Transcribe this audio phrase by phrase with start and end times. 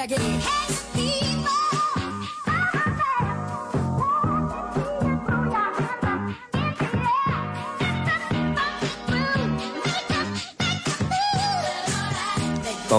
[0.00, 0.08] 放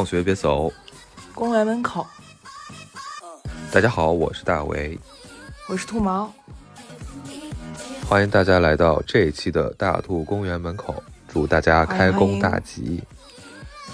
[0.06, 0.72] 学别走，
[1.34, 2.06] 公园门口。
[3.72, 5.00] 大家好，我是大为，
[5.68, 6.32] 我是兔毛，
[8.08, 13.02] 欢迎大家来到这一期的大兔公园门口，祝大家开工大吉，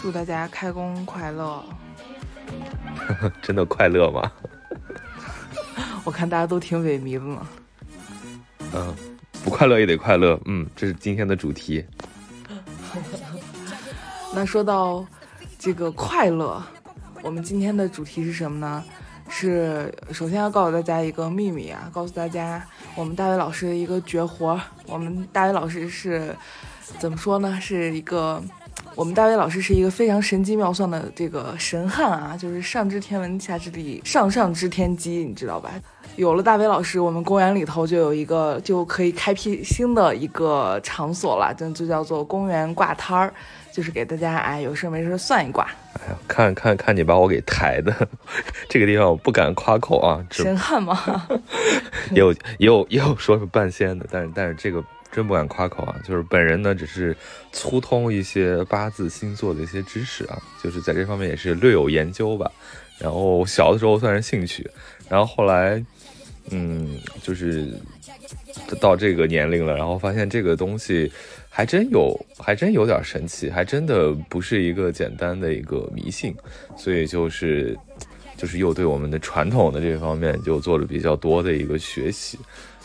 [0.02, 1.64] 祝大家开工快乐。
[3.42, 4.32] 真的快乐吗？
[6.04, 7.48] 我看大家都挺萎靡的呢。
[8.74, 8.96] 嗯，
[9.44, 10.40] 不快乐也得快乐。
[10.46, 11.86] 嗯，这是今天的主题。
[14.34, 15.06] 那说到。
[15.60, 16.64] 这个快乐，
[17.24, 18.84] 我们今天的主题是什么呢？
[19.28, 22.64] 是首先要告诉大家一个秘密啊，告诉大家
[22.96, 24.62] 我们大伟老师的一个绝活。
[24.86, 26.34] 我们大伟老师是
[27.00, 27.60] 怎么说呢？
[27.60, 28.42] 是一个
[28.98, 35.70] 我们大伟老师是一个非常神机妙算的这个神汉啊，就是上知天文下知地理，上上知天机，你知道吧？
[36.16, 43.32] 有了大伟老师，我们公园里头就有一个就可以开辟新的一个场所了，就就叫做公园挂摊儿。
[43.72, 45.64] 就是给大家哎，有事没事算一卦。
[46.02, 47.94] 哎呀，看看看你把我给抬的，
[48.68, 50.20] 这个地方我不敢夸口啊。
[50.32, 51.00] 神汉吗？
[52.10, 54.84] 也 有也有也有说是半仙的，但是但是这个
[55.18, 56.00] 真不敢夸口啊。
[56.08, 57.18] 就是本人呢，只是
[57.52, 62.52] 粗通一些八字星座的一些知识啊，就是在这方面也是略有研究吧。
[63.00, 64.70] 然后小的时候算是兴趣，
[65.10, 65.84] 然后后来
[66.52, 67.74] 嗯，就是
[68.80, 71.12] 到这个年龄了，然后发现这个东西。
[71.50, 76.36] 还真有，还真有点神奇，还真的不是一个简单的一个迷信，
[76.76, 77.76] 所以就是，
[78.38, 82.38] 就是又对我们的传统的这方面就做了比较多的一个学习，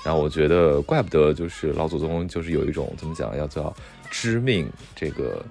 [0.04, 3.74] 然后我觉得怪不得就是老祖宗就是有一种怎么讲，要叫
[4.10, 5.44] 知命这个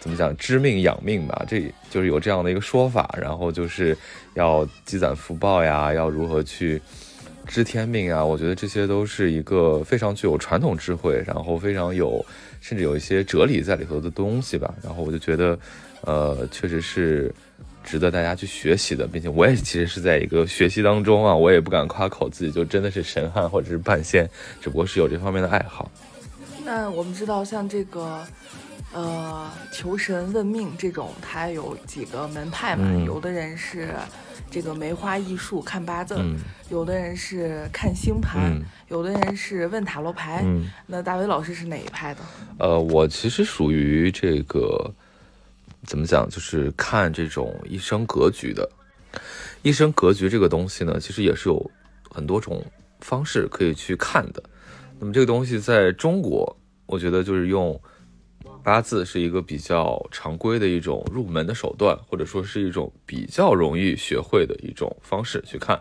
[0.00, 3.96] 怎么讲知命养命吧，这就是有这样的一个说法，然后就是
[4.34, 6.80] 要积攒福报呀，要如何去。
[7.44, 12.24] 知天命啊，我觉得这些都是一个非常具有传统智慧，然后非常有，
[12.60, 14.72] 甚至有一些哲理在里头的东西吧。
[14.80, 15.58] 然后我就觉得，
[16.02, 17.34] 呃，确实是
[17.84, 24.28] 值得大家去学习的，并且我也其实是在一个学习当中啊，我也不敢夸口自己就真的是神汉或者是半仙，
[24.60, 25.90] 只不过是有这方面的爱好。
[26.64, 28.24] 那我们知道，像这个。
[28.94, 32.86] 呃，求神问命这种，它有几个门派嘛？
[33.06, 33.88] 有的人是
[34.50, 36.20] 这个梅花易数看八字，
[36.68, 40.44] 有的人是看星盘，有的人是问塔罗牌。
[40.86, 42.20] 那大伟老师是哪一派的？
[42.58, 44.92] 呃，我其实属于这个
[45.84, 48.68] 怎么讲，就是看这种一生格局的。
[49.62, 51.70] 一生格局这个东西呢，其实也是有
[52.10, 52.64] 很多种
[53.00, 54.42] 方式可以去看的。
[54.98, 56.56] 那么这个东西在中国，
[56.86, 57.80] 我觉得就是用。
[58.64, 65.80] 八字是一个比较常规的一种入门的手段，或者说是一种比较容易学会的一种方式去看。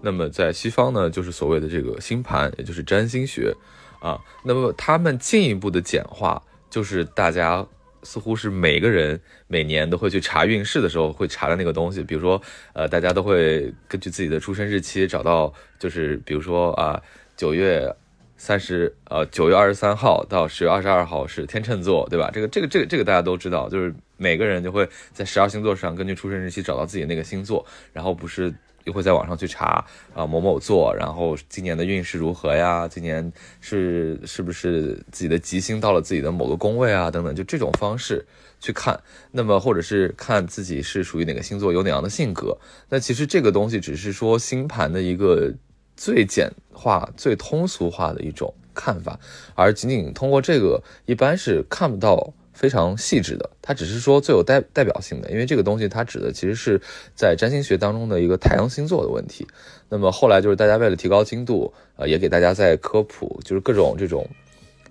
[0.00, 3.54] 那么在西方呢，就是所谓的这个星盘，也就是占星学
[4.00, 4.18] 啊。
[4.42, 7.66] 那么他们进一步的简化，就是大家
[8.02, 12.02] 似乎是每个人每年都会去查运势的时候会查的那个东西。
[12.02, 12.40] 比如说，
[12.72, 17.02] 呃，大家都会根据自己的出生日期找到，就是比如说啊，
[17.36, 17.94] 九月。
[18.34, 22.28] 三十呃九月二十三号到十月二十二号是天秤座，对吧？
[22.32, 28.52] 这个这个这个这个大家都知道，就是每个人就会在十二星座上根据出生日期找到自己那个星座，然后不是
[28.90, 29.84] 会在网上去查
[30.14, 32.88] 啊某某座，然后今年的运势如何呀？
[32.88, 37.10] 今年是是不是自己的吉星到了自己的某个宫位啊？
[37.10, 38.24] 等等，就这种方式
[38.60, 38.98] 去看，
[39.30, 42.56] 那么或者是看自己是属于哪个星座，有哪样的性格。
[42.88, 45.52] 那其实这个东西只是说星盘的一个。
[45.94, 49.20] 最简化、最通俗化的一种看法，
[49.54, 53.50] 而仅仅通过这个，一般是看不到非常细致的。
[53.60, 56.80] 它只是说最有代代表性的，因为这个东西它指的其实是
[57.16, 59.44] 在占星学当中的一个太阳星座的问题。
[59.88, 64.24] 那么后来就是大家为了提高精度，呃，也给大家在科普，就是各种这种。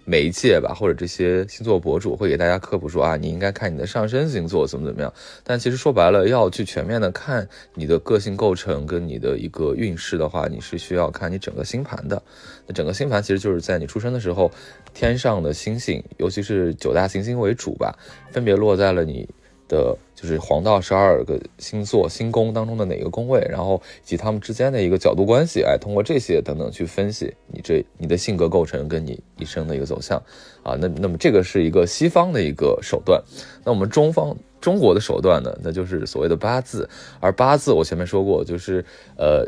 [0.06, 5.14] 媒介吧，或者这些星座博主会给大家科普说啊，你应该看你的上升星座怎么怎么样。
[5.43, 12.22] 但其实说白了，要去全面的看你的个性构成跟你的一个运势的话，你是需要看你整个星盘的。
[12.67, 14.52] 那整个星盘其实就是在你出生的时候，
[14.93, 17.97] 天上的星星，尤其是九大行星为主吧，
[18.31, 19.29] 分别落在了你。
[19.72, 30.22] 的就是黄道十二个星座星宫当中的哪个宫位，然后以及他们之间的一个角度关系，哎，通过这些等等去分析你这你的性格构成跟你一生的一个走向
[30.62, 33.23] 啊，那 那么这个是一个西方的一个手段，
[33.64, 36.90] 那我们中方中国的手段呢，那就是所谓的八字，
[37.22, 38.84] 而八字我前面说过，就是
[39.18, 39.47] 呃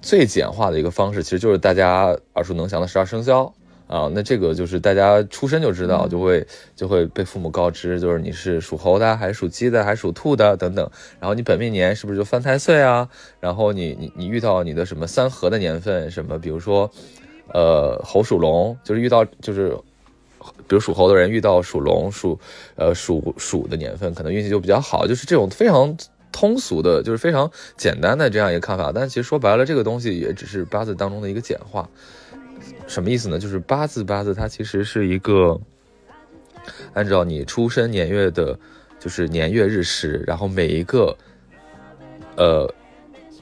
[0.00, 3.52] 最简化的一个方式，其实就是大家耳熟能详的十二生肖。
[3.88, 6.46] 啊，那这个就是大家出生就知道，就会
[6.76, 10.90] 就会被父母告知，就是你是属猴的，还是属鸡的，还是属兔的等等。
[11.18, 13.08] 然后你本命年是不是就犯太岁啊？
[13.40, 16.90] 然后你你你遇到你的什么三合的年份，什么比如说，
[17.54, 19.74] 呃，猴属龙，就是遇到就是，
[20.68, 22.38] 比如属猴的人遇到属龙属
[22.76, 25.06] 呃属鼠的年份，可能运气就比较好。
[25.06, 25.96] 就是这种非常
[26.30, 28.92] 通俗的，就是非常简单的这样一个看法。
[28.94, 31.88] 但其实说白了，这个东西也只是八字当中的一个简化。
[32.86, 33.38] 什么意思呢？
[33.38, 35.60] 就是八字八字，它其实是一个
[36.94, 38.58] 按照你出生年月的，
[38.98, 41.16] 就是年月日时，然后每一个，
[42.36, 42.72] 呃，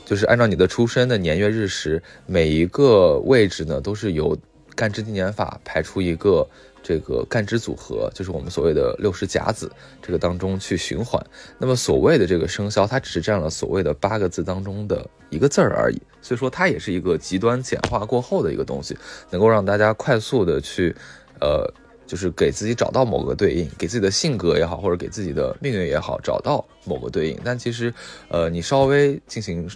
[0.04, 4.36] 就是按照你的出生的年月日时，每一个位置呢，都是由
[4.74, 6.46] 干支纪年法排出一个。
[6.82, 9.68] 这个干支组合就是我们所谓的六十甲子，
[10.00, 11.20] 这个当中去循环。
[11.58, 16.00] 那么所谓的这个生肖，它只是占了所谓的八个字当中的一个字儿而已。
[16.26, 18.96] 所以说，它也是一个极端简化过后的一个东西，
[19.30, 20.92] 能够让大家快速的去，
[21.40, 21.72] 呃，
[22.04, 27.38] 就是给自己找到某个对应，给自己的性格也好，或者给自己的命运也好，找到某个对应。
[27.44, 27.94] 但其实，
[28.28, 29.68] 呃，你稍微进行。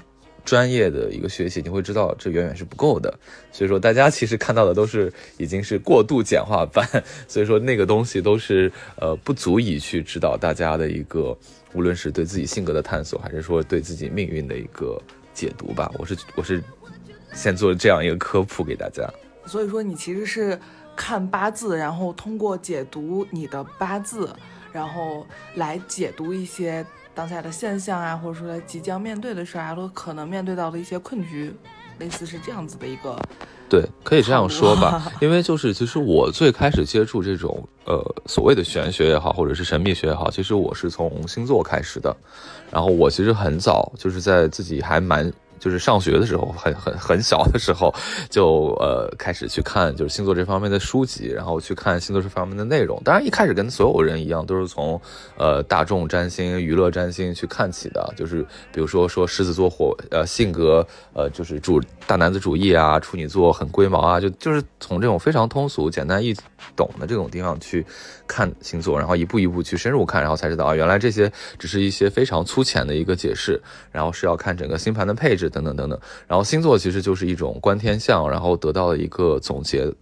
[0.42, 3.12] 专业的一个学习，你会知道这远远是不够的。
[3.52, 6.82] 所以说，大家其实看到的都是已经是过度简化版，
[7.28, 11.36] 所以说那个东西都是呃不足以去指导大家的一个，
[11.74, 15.00] 无论是对自己性格的探索，还是说对自己命运的一个
[15.32, 15.90] 解读吧。
[15.98, 16.62] 我是我是
[17.32, 19.08] 先做这样一个科普给大家。
[19.46, 20.58] 所以说，你其实是
[20.94, 24.34] 看八字，然后通过解读你的八字，
[24.72, 26.84] 然后来解读一些。
[27.12, 31.52] 当下的现象啊，或者说即将面对的事儿，或可能面对到的一些困局，
[31.98, 33.20] 类似是这样子的一个，
[33.68, 35.10] 对，可以这样说吧。
[35.20, 42.16] 因为就是其实我最开始接触这种呃所谓的玄学也好，或者是神秘学也好，其实我是从星座开始的。
[42.70, 45.32] 然后我其实很早就是在自己还蛮。
[45.60, 47.94] 就是上学的时候，很很很小的时候，
[48.30, 53.00] 就呃开始去看就是星座这方面的书籍，然后去看星座这方面的内容。
[53.04, 55.00] 当然一开始跟所有人一样，都是从
[55.36, 58.12] 呃大众占星、娱乐占星去看起的。
[58.16, 58.42] 就是
[58.72, 66.34] 比如说说狮子座火呃性格呃就是主大男子主义啊，处女座很龟毛啊，就就是从这种非常通俗、简单易
[66.74, 67.84] 懂的这种地方去
[68.26, 73.60] 看星座，然后一步一步去深入看，然后才知道啊，原来这些只是一些非常粗浅的一个解释，
[73.92, 75.49] 然后是要看整个星盘的配置。
[75.50, 79.92] 等等等等，然后星座其实就是一种观天象，然后得到了一个总结，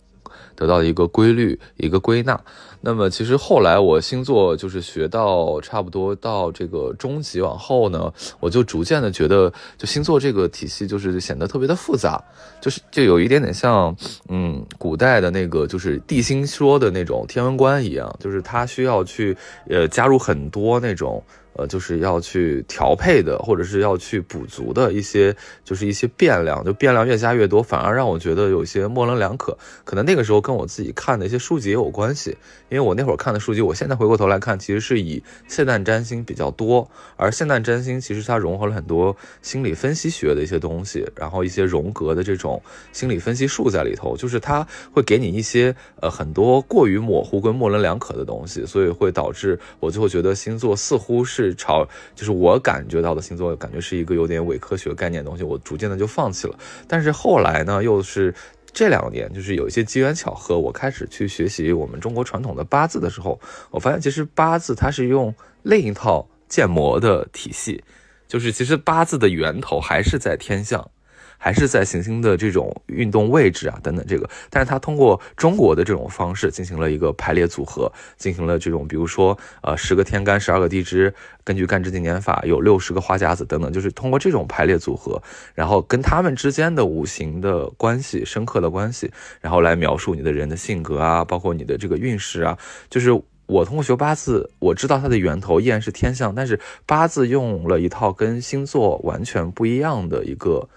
[0.55, 2.41] 得到了一个规律，一个归纳。
[2.81, 12.23] 那么其实后来我星座就是学到差不多到这个中级往后呢，我就逐渐的觉得，就星座这个体系就是显得特别的复杂，
[12.61, 13.97] 就是就有一点点像，
[14.29, 19.37] 嗯，古代的那个就是地心说的那种天文观一样，就是它需要去
[19.69, 21.21] 呃加入很多那种。
[21.59, 25.35] 呃，就是要去调配的，或者是要去补足的一些，
[25.65, 29.59] 就是一些变量，就变量越加越多，反而让我觉得有些模棱两可。
[29.85, 32.37] 可能那个时候跟我自己看的一些书籍也有关系，
[32.69, 36.89] 因为我那会儿看的书籍，我现在回过头来看，其实是以现代占星比较多。
[37.17, 42.63] 而现代占星其实它融合了很多心理分析学的一些东西，然后一些荣格的这种
[42.93, 51.48] 心理分析术在里头，就是它会给你一些呃很多过于模糊跟模棱两可的东西，所以会导致我最后觉得星座似乎是。
[51.55, 56.59] 朝就是我感觉到的星座，感觉是一个有点伪科学概念的东西，我逐渐的就放弃了。
[56.87, 58.35] 但是后来呢，又是
[58.73, 63.41] 这两年，就是有一些机缘巧合，我开始去学习我们中国传统的八字的时候，
[63.71, 67.83] 我发现其实八字它是用另一套建模的体系，
[68.27, 70.91] 就是其实八字的源头还是在天象。
[71.39, 81.15] 还是在行星的这种运动位置啊等等这个，但是它通过中国的这种方式进行了一个排列组合，进行了这种比如说呃十个天干十二个地支，
[81.45, 85.23] 根据干支纪年法有六十个花甲子等等，就是通过这种排列组合，
[85.55, 92.59] 然后跟他们之间的五行的关系深刻的关系，然后来描述你的人的性格啊，包括你的这个运势啊，
[92.91, 93.13] 就是
[93.47, 100.69] 我通过学八字，我知道它的源头依然是天象，但是八字用了一套跟星座完全不一样的一个。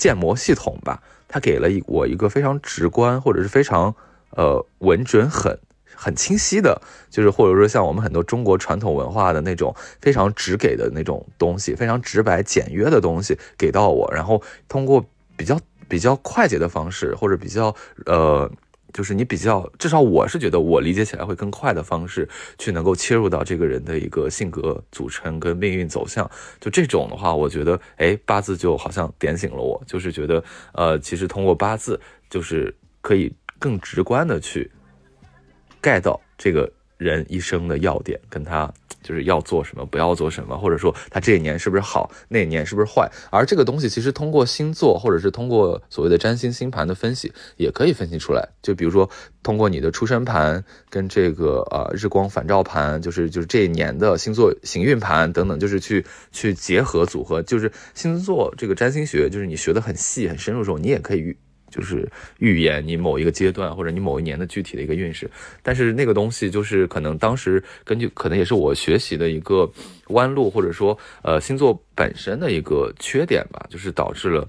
[0.00, 3.94] 建模系统吧，它给了我一个非常直观，或者是非常
[4.30, 5.58] 呃稳准很
[5.94, 6.80] 很清晰的，
[7.10, 15.04] 就是或者说像我们很多中国传统文化的那种非常直给的那种东西，非常直白简约的东西给到我，然后通过
[15.36, 17.76] 比较比较快捷的方式，或者比较
[18.06, 18.50] 呃。
[18.92, 22.28] 就是你比较，至少我是觉得我理解起来会更快的方式，
[22.58, 26.28] 去能够切入到这个人的一个性格组成跟命运走向。
[26.60, 30.42] 就这种的话，我觉得，哎，八字就好像点醒了我，就是觉得，
[30.72, 34.70] 呃，其实通过八字，就是可以更直观的去
[35.80, 43.10] 盖到这个人一生的要点，跟他 就是要做什么，不要做什么，或者说他这一年是不是好，那一年是不是坏。
[43.30, 48.46] 而这个东西其实通过星座，或者是通过所谓的占星星盘的分析，也可以分析出来。
[48.60, 49.08] 就比如说
[49.42, 57.42] 通过你的出生盘跟这个呃日光反照盘，就是就是这一年的星座行运盘等等，就是去去结合组合。
[57.42, 61.34] 就是星座这个占星学，就是你学的很细很深入的时候，你也可以。
[61.70, 62.06] 就是
[62.38, 65.30] 预言你某一个阶段或者你某一年的具体的一个运势，
[65.62, 69.70] 但是那个东西就是可能当时根据可能也是我学习的一个
[70.08, 74.48] 弯路，或者说呃星座本身的一个缺点吧，就是导致了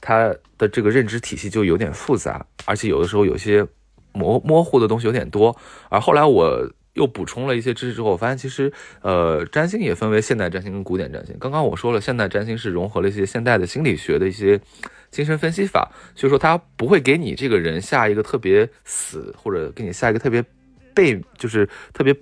[0.00, 3.66] 它的这个认知体系就有点复杂，而且有的时候有些
[4.12, 5.56] 模模糊的东西有点多。
[5.88, 8.72] 而后来我又补充了一些知识之后，我发现其实
[9.02, 11.36] 呃占星也分为现代占星跟古典占星。
[11.38, 14.60] 刚刚我说了，现代占星是融合了一些现代的心理学的一些。
[15.10, 20.44] 精神分析法，所以说他不会给你这个人下一个特别死，或者给你下一个特别
[20.94, 22.16] 悲，就是特别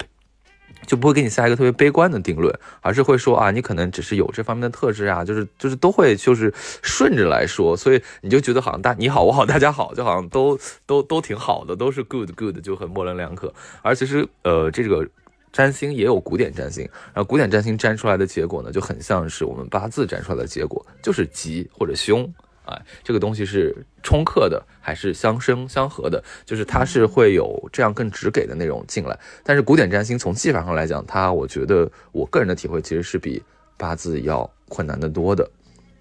[0.87, 6.53] 就不会给你下一个特别悲观的定论，而是会说啊，你可能只是有这方面的特质啊，就是就是都会就是
[6.83, 13.53] 顺着来说，所以你就觉得好像大你好我好大家好，就好像都都都挺好的，都是 good good，就很模棱两可。
[13.83, 15.07] 而其实呃，这个
[15.53, 22.33] 占星也有古典占星，然后古典占星占出来的结果呢，就很像是我们八字占出来的结果，就是吉或者凶。
[22.69, 26.23] 哎，这个东西是冲克的还是相生相合的？
[26.45, 29.19] 就是它是会有这样更直给的内容进来。
[29.43, 33.43] 但是古典占星从技法上来讲，它我觉得我个人的体会其实是比
[33.77, 35.49] 八字要困难的多的。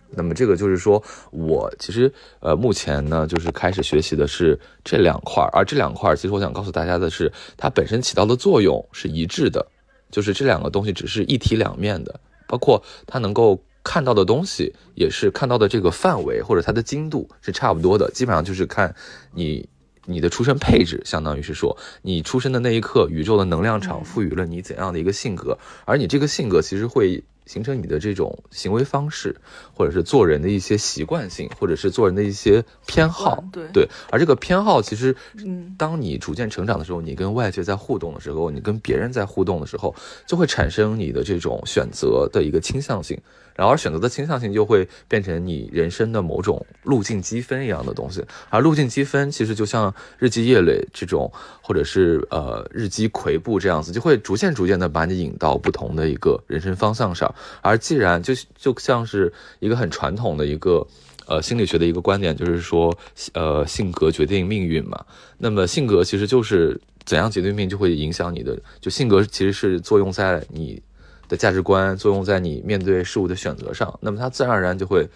[0.10, 9.66] 那么这个就是说我其实呃目前呢就是开始学习的是这两块，而这两块其实我想告诉大家的是，它本身起到的作用是一致的，
[10.12, 13.62] 就是这两个东西只是一体两面的，包括它能够。
[13.88, 18.94] 看到的东西也是看到的这个范围或者它的精度是差不多的，基本上就是看
[19.34, 19.70] 你
[20.04, 27.24] 你的出生配置，相当于是说你出生的那一刻，宇宙的能量场赋予了你怎样的一个性格，而你这个性格其实会。
[27.48, 29.34] 形成你的这种行为方式，
[29.74, 33.88] 或者是做人的一些习惯性，或者是做人的一些偏好，对对。
[34.12, 35.16] 而这个偏好其实，
[35.46, 43.18] 嗯，当你逐渐成长的时候，你跟外界在互动的时候，你跟别人在互动的时候，就会产生你的这种选择的一个倾向性，
[43.58, 48.24] 然后选择的倾向性就会变成你人生的某种路径积分一样的东西。
[48.50, 51.30] 而路径积分其实就像日积月累这种，
[51.62, 57.34] 或者是呃日积跬步这样子，就会逐渐逐渐的把你引到不同的一个人生方向上。
[57.62, 60.86] 而既然就就像是一个很传统的一个
[61.26, 62.96] 呃心理学的一个观点，就是说
[63.34, 65.04] 呃性格决定命运嘛。
[65.40, 68.58] 那么性格其实就是怎样决定命，就会影响你的。
[68.80, 70.82] 就性格其实是作用在你
[71.28, 73.98] 的价值观，作用在你面对事物的选择上。
[74.02, 75.08] 那么它自然而然就会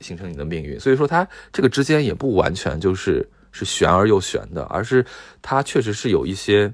[0.00, 0.78] 形成你的命运。
[0.78, 5.04] 所以说它这个之间也不完全就是是玄而又玄的，而是
[5.40, 6.72] 它确实是有一些。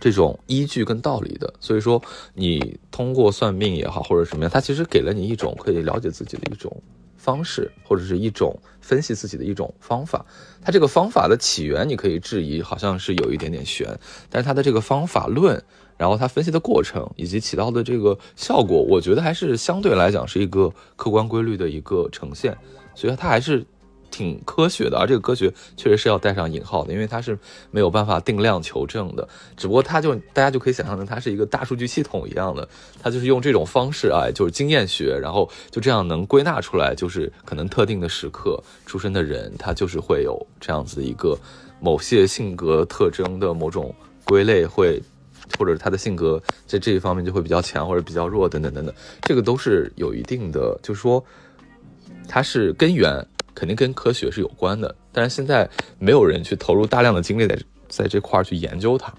[0.00, 2.00] 这种依据跟道理的，所以说
[2.32, 6.72] 你通过算命也好，或者什么样，它其实给了你一种可以了解自己的一种
[7.18, 10.24] 方式，或者是一种分析自己的一种方法。
[10.62, 13.86] 它这个方法的起源，你可以质疑，好像是有一点点悬，
[14.30, 15.62] 但是它的这个方法论，
[15.98, 22.56] 然后它分析的过程以及起到的这个效果，我觉得还是相对来讲是一个客观规律的一个呈现，
[22.94, 23.66] 所以它还是。
[24.10, 27.38] 挺科学的，而这个科学确实是要带上引号的，因为它是
[27.70, 29.28] 没有办法定量求证的。
[29.56, 32.68] 只不过它就大家就可以想象成它是一个大数据系统一样的，
[33.02, 41.38] 它就是用这种方式啊，就是经验学，然后就这样能归纳出来，就是可能特定的时刻出生的人，他就是会有这样子一个
[41.80, 45.00] 某些性格特征的某种归类，会
[45.58, 51.24] 或者他的性格在这一方面就会比较强或者比较弱等等等等，这个都是有一定的，就是说
[52.26, 53.24] 它是根源。
[53.58, 59.12] 肯定跟科学是有关的，但是现在没有人去投入大量的精力在在这块儿去研究它，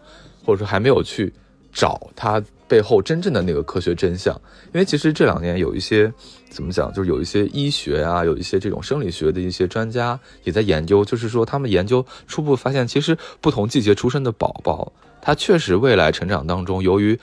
[0.45, 1.33] 或者说还没有去
[1.73, 4.33] 找它背后真正的那个科学真相。
[4.67, 6.09] 因为其实这两年有一些
[6.49, 17.19] 怎么讲，就是有一些医学啊，有一些这种生理学的一些专家也在研究，就是说他们研究初步发现，其实不同季节出生的宝宝，他确实未来成长当中，由于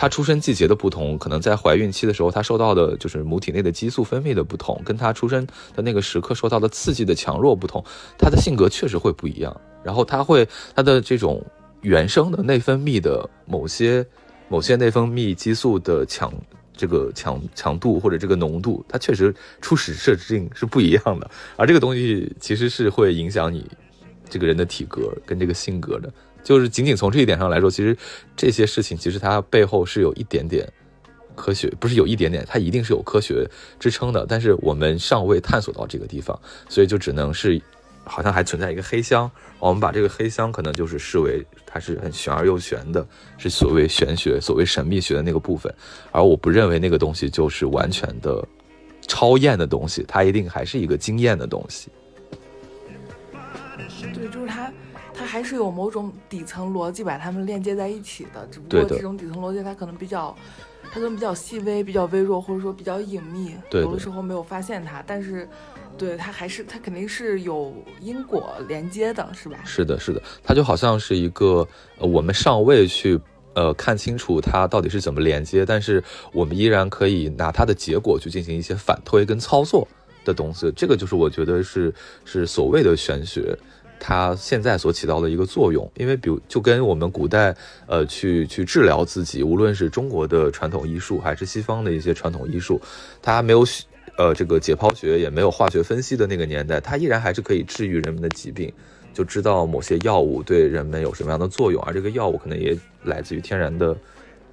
[0.00, 7.84] 他出生季节的不同，可能在怀孕期的时候，他受到的就是母体内的激素分泌的不同，跟他出生的那个时刻受到的刺激的强弱不同，
[8.16, 9.60] 他的性格确实会不一样。
[9.82, 11.44] 然后他会他的这种
[11.80, 14.06] 原生的内分泌的某些
[14.48, 16.32] 某些内分泌激素的强
[16.76, 21.28] 这个强强度或者这个浓度，它确实初始设定是不一样的。
[21.56, 23.66] 而这个东西其实是会影响你
[24.30, 26.08] 这个人的体格跟这个性格的。
[26.42, 27.96] 就是仅仅从这一点上来说，其实
[28.36, 30.66] 这些事情其实它背后是有一点点
[31.34, 34.24] 科学，不是有一点点，它一定是有科学支撑的。
[34.28, 37.60] 但是我们尚未探索到这个地方，所以就只能是
[38.04, 45.72] 好像还存在一个黑箱，我们把这个黑箱可能就是视为它是很玄而又玄的，是所谓玄学、所谓神秘学的那个部分。
[46.10, 48.42] 而我不认为那个东西就是完全的
[49.06, 51.90] 超验的东西，它一定还是一个经验的东西。
[54.14, 54.72] 对，就是它，
[55.18, 60.34] 它还是有某种底层逻辑把它们链接在一起的，只不过这种底层逻辑它可能比较。
[60.90, 65.46] 它可能比较细微、比较微弱，或者说比较隐秘，有的时候没有发现它，但是，
[65.98, 69.58] 对它还是它肯定是有因果连接的，是吧？
[69.66, 71.66] 是的，是的，它就好像是一个
[71.98, 73.20] 我们尚未去
[73.54, 79.86] 呃看清楚它到底是怎么连接，但是我们依然可以拿它的结果去进行一些反推跟操作
[80.24, 81.92] 的东西，这个就是我觉得是
[82.24, 83.54] 是所谓的玄学。
[84.00, 87.54] 它现在所起到的一个作用，因为比如就跟我们古代，
[87.86, 92.80] 呃，去去治疗自己，无论是中国的传统医术，还是西方的一些传统医术，
[93.20, 93.64] 它没有，
[94.16, 98.72] 呃，这个解剖学也没有化学分析的那个年代，它依然还是可以治愈人们的疾病，
[99.12, 103.96] 就知道某些药物对人们有什么样的作用，而这个药物可能也来自于天然的，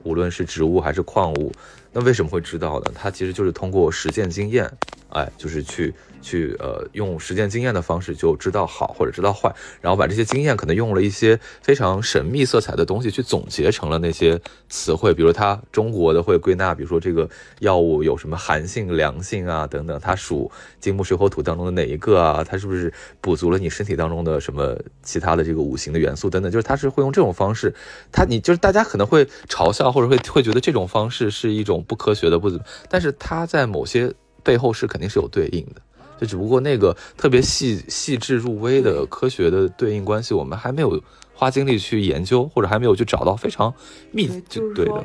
[0.03, 1.51] 无论是植物还是矿物，
[1.95, 2.91] 那为什么会知道呢？
[2.93, 4.69] 它其实就是通过实践经验，
[5.11, 5.93] 哎，就是去。
[6.25, 22.43] 去呃用实践经验的方式就知道好或者知道坏，然后把这些经验可能用了一些非常神秘色彩的东西去总结成了那些词汇，比如它中国的会归纳，比如说这个药物有什么寒性、凉性啊等等，它属金木水火土当中的哪一个啊？
[22.43, 26.51] 它是不是补足了你身体当中的什么其他的这个五行的元素等等？
[26.51, 27.71] 就是它是会用这种方式，
[28.11, 34.13] 它你就是大家可能会嘲笑或者会会觉得这种方式是一种不科学的不怎么，但是它在某些
[34.43, 35.81] 背后是肯定是有对应的。
[36.17, 41.01] 就只不过那个特别细细致入微的科学的对应关系，我们还没有
[41.33, 43.73] 花精力去研究，或者还没有去找到非常
[44.11, 45.03] 密就对的。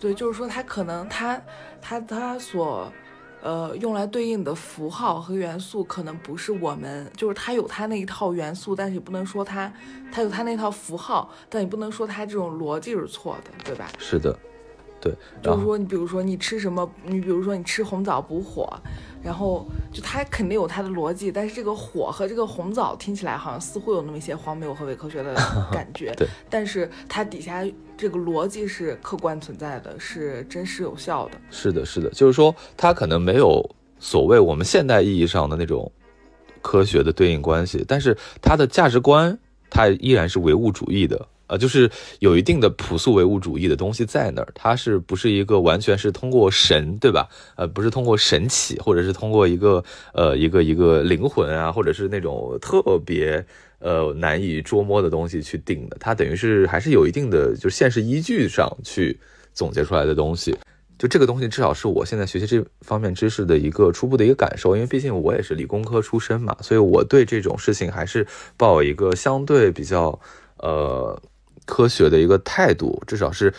[0.00, 1.40] 对，就是说它可能它
[1.80, 2.92] 它它所
[3.42, 9.72] 呃用来对应的符号和元素，可能不是我们，就是它有它那一套元素，但是也不能说它
[10.10, 13.88] 它有它那套符号，但也不能说它这种逻辑是错的，对吧？
[13.98, 14.36] 是的，
[15.04, 15.14] 对。
[15.42, 18.66] 就是说你比如说你吃什么，你比如说你吃红枣补火。
[19.22, 25.34] 然后就它肯定有它的逻辑，但是这个火和这个红枣听起来好像似乎有那么一些荒谬和伪科学的
[25.72, 26.12] 感觉。
[26.14, 27.64] 对，但是它底下
[27.96, 31.38] 这个逻辑是客观存在的，是真实有效的。
[31.50, 33.64] 是的，是的，就是说它可能没有
[33.98, 35.90] 所谓我们现代意义上的那种
[36.60, 39.38] 科学的对应关系，但是它的价值观
[39.70, 41.26] 它依然是唯物主义的。
[41.54, 41.88] 呃，就是
[42.18, 47.28] 有一定的朴素唯物主义的东西在那儿，它是不是一个完全是通过神，对吧？
[47.56, 53.44] 呃，不是通过神起，或者是通过一个呃一个一个灵魂啊，或者是那种特别
[53.78, 59.20] 呃难以捉摸的东西去定的，它等于是还是有一定的就是现实依据上去
[59.52, 60.56] 总结出来的东西。
[60.98, 70.18] 就这个东西，至少是我现在学习这方面知识的一个初步的一个感受，因为毕竟我也是理工科出身嘛，所以我对这种事情还是抱有一个相对比较
[70.58, 71.20] 呃。
[71.64, 73.52] 科学的一个态度，至少是，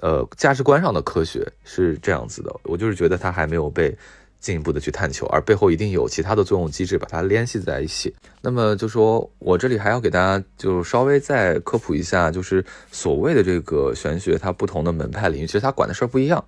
[0.00, 2.54] 呃，价值观上的科学是这样子的。
[2.64, 3.96] 我就是觉得它还没有被
[4.38, 8.14] 进一步的去探求，而背后一定有其他的作用机制把它联系在一起。
[8.42, 16.44] 那么就说我这里还要给大家就稍微再科普一下，就是所谓的这个玄学，它不同的门派领域，其实它管的事儿不一样。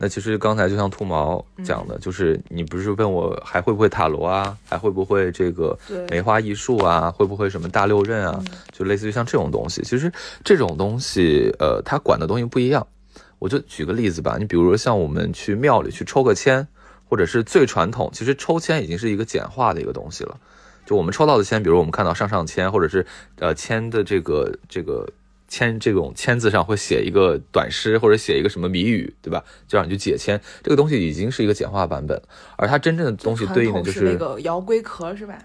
[0.00, 5.76] 那其实刚才就像兔毛讲的，就是你不是问我还会不会塔罗啊，还会不会这个
[6.08, 9.82] 梅花易数啊，会不会什么大六壬啊，就类似于像这种东西。
[9.82, 10.12] 其实
[10.44, 12.86] 这种东西，呃，它管的东西不一样。
[13.40, 16.64] 我就举个例子吧，你比如说像我们去庙里去抽个签，
[17.08, 20.38] 或者是最传统，其实抽签已经是一个简化的一个东西了。
[20.86, 23.04] 就我们抽到的签，比如我们看到上上签，或者是
[23.40, 25.08] 呃签的这个这个。
[25.48, 29.42] 签这种签字上会写一个短诗或者写一个什么谜语，对吧？
[29.66, 30.40] 就让你去解签。
[30.62, 32.20] 这个东西已经是一个简化版本，
[32.56, 35.36] 而它真正的东西对应的就是那个摇龟壳，是吧？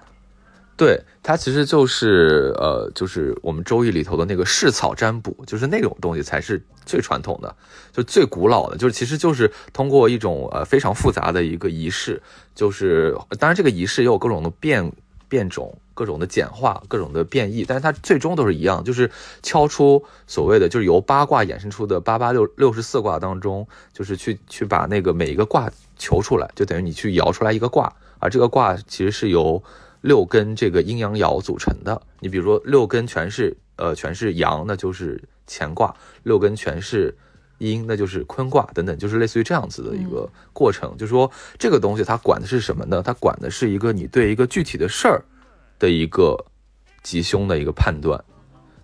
[0.76, 7.56] 对，它其实就是呃，就是我们周易里头的那个试草占卜，就是那种东西才是最传统的，
[7.92, 12.20] 就最古老的，就是其实就是通过一种呃非常复杂的一个仪式，
[12.56, 14.92] 就是当然这个仪式也有各种的变
[15.34, 15.76] 变种。
[15.96, 19.12] 各种的简化，各种的变异，但是它最终都是一样，就是
[19.44, 29.62] 敲出所谓的，就是由八卦衍生出的八八六六十四卦当中，就是去去把那个每一个卦求出来，就等于你去摇出来一个卦，而这个卦其实是由
[30.02, 32.02] 六根这个阴阳爻组成的。
[32.20, 37.16] 你比如说六根全是呃全是阳，那就是乾卦；六根全是
[37.64, 40.96] 阴，那就是坤卦等等，就是类似于这样子的一个过程。
[40.98, 43.02] 就是说这个东西它管的是什么呢？
[43.02, 45.24] 它管的是一个你对一个具体的事儿。
[45.80, 46.46] 的一个
[47.02, 48.24] 吉凶的一个判断，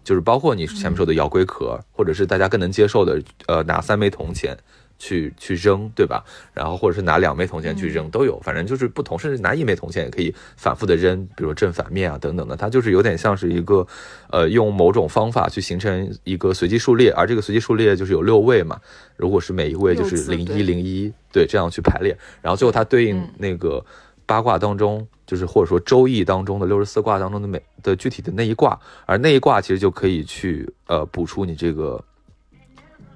[0.03, 4.57] 就是包括你前面说的摇龟壳，或者是大家更能接受的，呃，拿三枚铜钱
[4.99, 6.23] 去去扔，对吧？
[6.53, 13.87] 然后或者是拿两枚铜钱去扔都有，反正就是不同，甚至拿一枚铜钱也可以反复的扔，比如正反面啊等等的，它就是有点像是一个，
[14.29, 18.79] 呃，用某种方法去形成一个随机数列，而这个随机数列就是有六位嘛，
[19.15, 23.83] 如果是每一位就是零一零一，对，这样去排列，然后最后它对应那个
[24.25, 32.03] 八卦当中，就是或者说周易当中的六十四卦当中的每的具体的那一卦，而那一卦其实就可以去呃补出你这个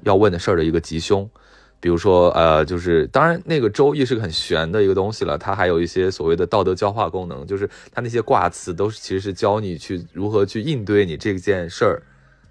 [0.04, 1.30] 要问的事儿的一个吉凶。
[1.84, 12.02] 比如说，呃，就是当然，那个周易是个很玄的一个东西了，它还有一些所谓的道德教化功能，就是它那些卦辞都是其实是教你去如何去应对你这件事儿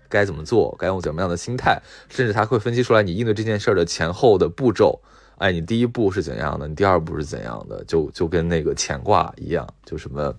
[0.06, 5.00] 该怎么做，该用怎么样的心态，甚至它会分析出来你应对这件事儿的前后的步骤。
[5.38, 6.68] 哎，你第一步是怎样的？
[6.68, 7.82] 你第二步是怎样的？
[7.84, 10.34] 就就跟那个乾卦一样，就什么。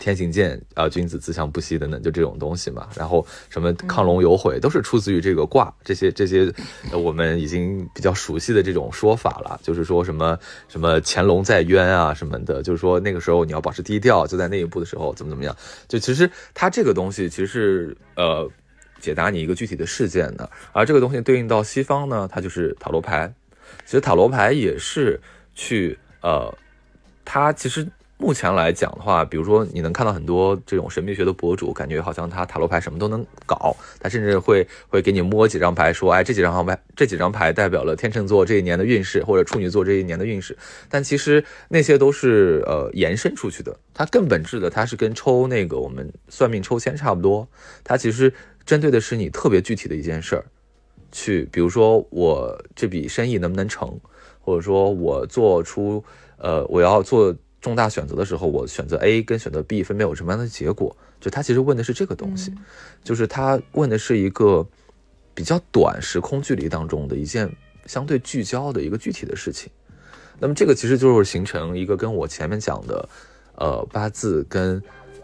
[0.00, 2.88] 天行健啊，君子自强不息等等，就这种东西嘛。
[2.96, 6.50] 然后什么亢龙有悔，都是出自于这个卦，这些这些，
[6.90, 9.60] 我们已经比较熟悉的这种说法了。
[9.62, 15.54] 就是说什么什么潜龙在渊啊什么的，就是说那个时候你要保持低调，就在那一步的时候怎么怎么样。
[15.86, 18.50] 就其实它这个东西其实是呃
[19.00, 23.30] 解答你一个具体的事件的，而这个东西对应到西方呢，它就是塔罗牌。
[23.84, 25.20] 其实塔罗牌也是
[25.54, 26.52] 去呃，
[27.22, 27.86] 它其实。
[28.20, 40.56] 目前来讲的话，比如说你能看到很多这种神秘学的博主，感觉好像他塔罗牌什么都能搞，他甚至会会给你摸几张牌，说，哎，这几张牌这几张牌代表了天秤座这一年的运势，或者处女座这一年的运势。
[40.90, 47.48] 但其实那些都是呃延伸出去的，它更本质的，它是跟抽那个我们算命抽签差不多，
[47.82, 48.30] 它其实
[48.66, 50.44] 针对的是你特别具体的一件事儿，
[51.10, 53.98] 去比如说我这笔生意能不能成，
[54.40, 56.04] 或者说我做出
[56.36, 57.34] 呃我要做。
[57.60, 60.96] 重大选择的时候，我选择 A 跟选择 B 分别有什么样的结果？
[61.20, 62.54] 就他其实问的是这个东西，
[63.04, 64.66] 就是他问的是一个
[65.34, 67.50] 比较短时空距离当中的一件
[67.86, 69.70] 相对聚焦的一个具体的事情。
[70.38, 73.08] 那么这个其实就是形成一个跟我前面讲的，
[73.56, 74.82] 呃，八字跟。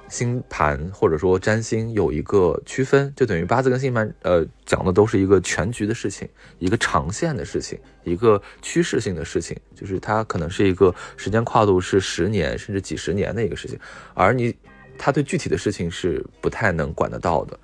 [0.08, 13.78] 星盘或者说占星有一个区分，就等于八字跟星盘，呃，讲的都是一个全局的事情，一个长线的事情，一个趋势性的事情，就是它可能是一个时间跨度是十年甚至几十年的一个事情，
[14.14, 14.54] 而你，
[14.96, 17.58] 他对具体的事情是不太能管得到的。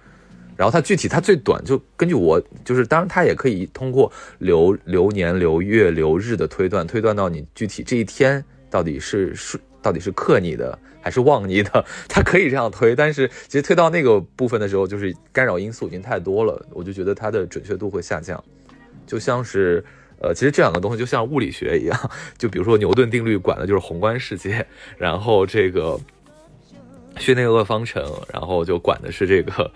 [0.54, 10.78] 然后它具体，它最短就根据我，就是当然它也可以通过流流年、流月、流日的推断，推断到你具体这一天到底是是到底是克你的。
[11.04, 18.40] 还是旺你的， 它可以这样推，但是其实推到那个部分的时候，就是干扰因素已经太多了，我就觉得它的准确度会下降。
[19.04, 19.84] 就像是，
[20.20, 24.64] 呃，其实这两个东西就像物理学一样，就比如说牛顿定律管的就是宏观世界，
[24.96, 25.98] 然后这个
[27.18, 28.00] 薛定谔方程，
[28.32, 29.72] 然后就管的是这个。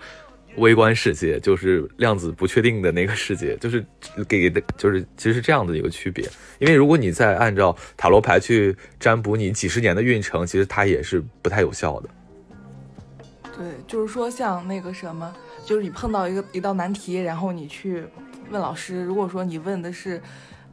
[0.57, 3.83] 微观世界就是量子不确定的那个世界， 就是
[4.27, 6.27] 给的，就是其实是这样的一个区别。
[6.59, 12.09] 因为如果你再按照塔罗牌去占卜你几十年的运程，其实它也是不太有效的。
[13.55, 15.33] 对，就是说像那个什么，
[15.65, 18.03] 就是你碰到一个一道难题，然后你去
[18.51, 20.21] 问老师，如果说你问的是。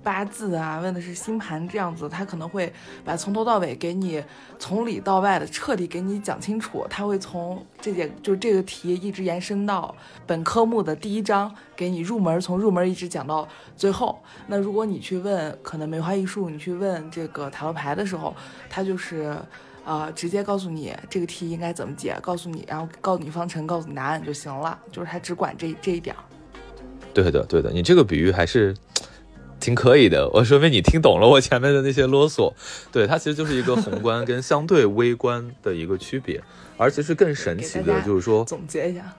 [0.04, 2.70] 八字啊，问的是星盘这样子，他可能会
[3.02, 4.22] 把从头到尾给你
[4.58, 6.86] 从里到外的彻底给你讲清楚。
[6.90, 9.92] 他会从这节就是这个题一直延伸到
[10.26, 14.22] 本科目的第一章，给你入门，从入门一直讲到最后。
[14.46, 18.36] 那如果你去问可能梅花易数，你去问这个塔罗牌的时候，
[18.68, 19.34] 他就是
[19.86, 24.78] 呃直接告诉你这个题应该怎么解，告诉你，然后告诉你方程，告诉你答案就行了。
[24.92, 26.22] 就是他只管这这一点儿。
[27.14, 28.76] 对的，对的，你这个比喻还是。
[29.64, 32.52] 挺可以的，我说明你听懂了我前面的那些啰嗦。
[32.92, 36.38] 对，它其实就是一个宏观跟相对微观的一个区别，
[36.76, 39.16] 而其实更神奇的就是说，总结一下，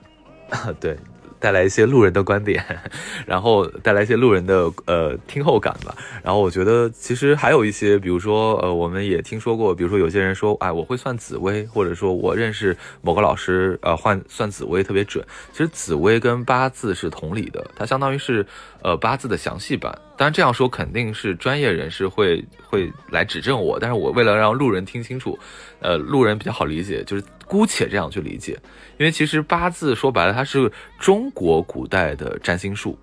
[0.52, 0.96] 啊， 对。
[1.40, 2.64] 带来一些路人的观点，
[3.26, 5.96] 然后带来一些路人的呃听后感吧。
[6.24, 15.26] 然后我觉得其实还有一些，比如说呃，我们也听说过，比如说有些人说，哎，我会算紫薇，或者说我认识某个老师，呃，换算紫薇特别准。
[15.52, 18.46] 其实紫薇跟八字是同理的，它相当于是
[18.82, 19.94] 呃八字的详细版。
[20.18, 25.38] 当然这样说肯定是专业人士会会来指正我，但是我为了让路人听清楚，
[25.80, 28.60] 呃，路人比较好理解，就是姑且这样去理解。
[28.98, 32.98] 因为其实八字说白了，它是中国古代的占星术，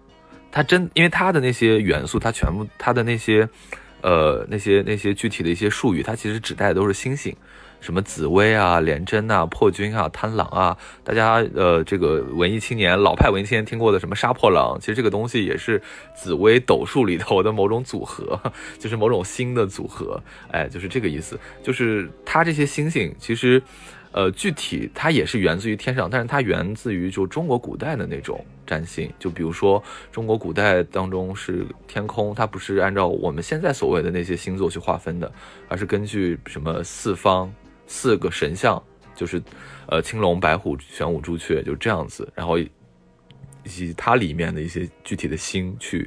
[0.50, 3.46] 它真因为它的那些元素，它全部它的那些，
[4.00, 7.36] 呃那些那些具体的一些术语，它其实指代的都是星星，
[7.80, 10.74] 什么紫薇啊、廉贞啊、破军啊、贪狼啊，
[11.04, 15.82] 大家呃这个文艺青年、老派文艺青年听过的什么杀破狼，其实这个东西也是
[16.16, 18.40] 紫薇斗数里头的某种组合，
[18.80, 20.18] 就是某种星的组合，
[20.50, 23.62] 哎，就是这个意思，就是它这些星星其实。
[24.12, 29.10] 呃，具体它也是源自于天上，但是它源自于就中国古代的那种占星。
[29.18, 35.32] 就比如说中国古代当中是天空，它不是按照我们现在所谓的那些星座去划分的，
[35.66, 37.50] 而是根据什么四方
[37.86, 38.82] 四个神像，
[39.14, 39.42] 就是
[39.86, 42.68] 呃青龙、白虎、玄武、朱雀，就这样子，然后以
[43.64, 46.06] 及它里面的一些具体的星去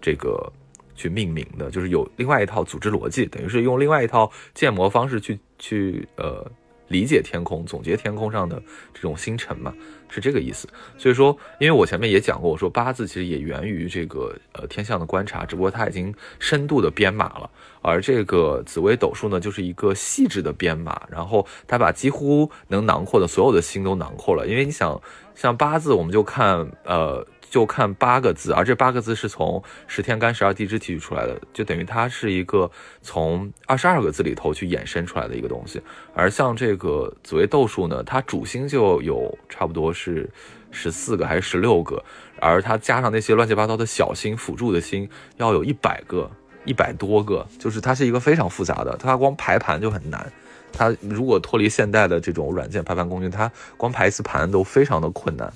[0.00, 0.52] 这个
[0.94, 6.48] 去命名的，就是有另外一套组织逻辑，等于是用另外一套建模方式去去呃。
[6.90, 8.60] 理解天空，总结天空上的
[8.92, 9.72] 这种星辰嘛，
[10.08, 10.68] 是这个意思。
[10.98, 17.48] 所以说，因为我前面也讲过，我说八字其实也源于这个呃天象的观察，只不过它已经深度的编码了，
[17.80, 24.46] 而这个紫微斗数呢，就是一个细致的编码，然后它把几乎能囊括的所有的星都囊括了。
[24.46, 25.00] 因为你想，
[25.34, 27.26] 像八字，我们就看呃。
[27.50, 32.70] 就看八个字，而这八个字是从十天干十二地支提取出来的，就等于它是一个
[33.02, 35.82] 从二十二个字里头去衍生出来的一个东西。
[36.14, 40.30] 而像这个紫微斗数呢，它主星就有差不多是
[40.70, 42.00] 十四个还是十六个，
[42.38, 46.30] 而它加上那些乱七八糟的小星辅助的星，要有一百个、
[46.64, 50.32] 一百多个，就是它是一个非常复杂的，它光排盘就很难。
[50.72, 55.52] 它如果脱离现代的这种软件排盘工具，它光排一次盘都非常的困难。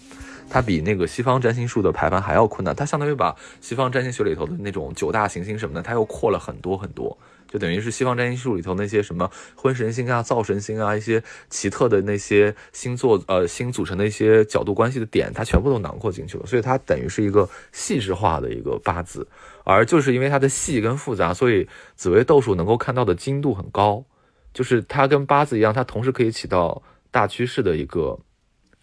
[0.55, 19.27] 它比那个西方占星术的排盘还要困难，它相当于把西方占星学里头的那种九大行星什么的，它又扩了很多很多，就等于是西方占星术里头那些什么婚神星啊、灶神星啊一些奇特的那些星座呃星组成的一些角度关系的点，它全部都囊括进去了，所以它等于是一个细致化的一个八字，
[19.64, 24.05] 而就是因为它的细跟复杂，所以紫微斗数能够看到的精度很高，
[24.53, 28.17] 就是它跟八字一样，它同时可以起到大趋势的一个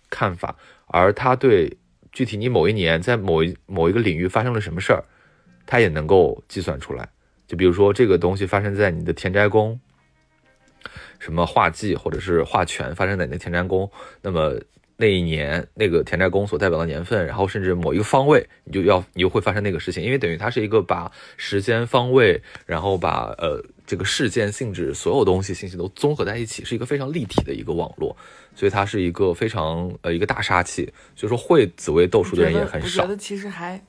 [0.10, 0.58] 看法。
[0.92, 1.78] 而他对
[2.12, 5.04] 具体你某一年在某一某一个领域发生了什么事儿，
[5.66, 7.08] 他也能够计算出来。
[7.48, 9.80] 就比如说这个东西发生在你的田宅宫，
[11.20, 13.90] 什么化忌或者是化权发生在你的田宅宫，
[14.22, 14.60] 那么
[14.98, 28.16] 那一年那个田宅宫所代表的年份，然后甚至某一个方位，你就要你就会发生那个事情，因为等于它是一个把时间方位，然后把呃这个事件性质所有东西信息都综合在一起，是一个非常立体的一个网络。
[28.56, 33.04] 所以它是一个非常呃一个大杀器，所以说会紫薇斗数的人也很少。
[33.04, 33.82] 我觉得其实还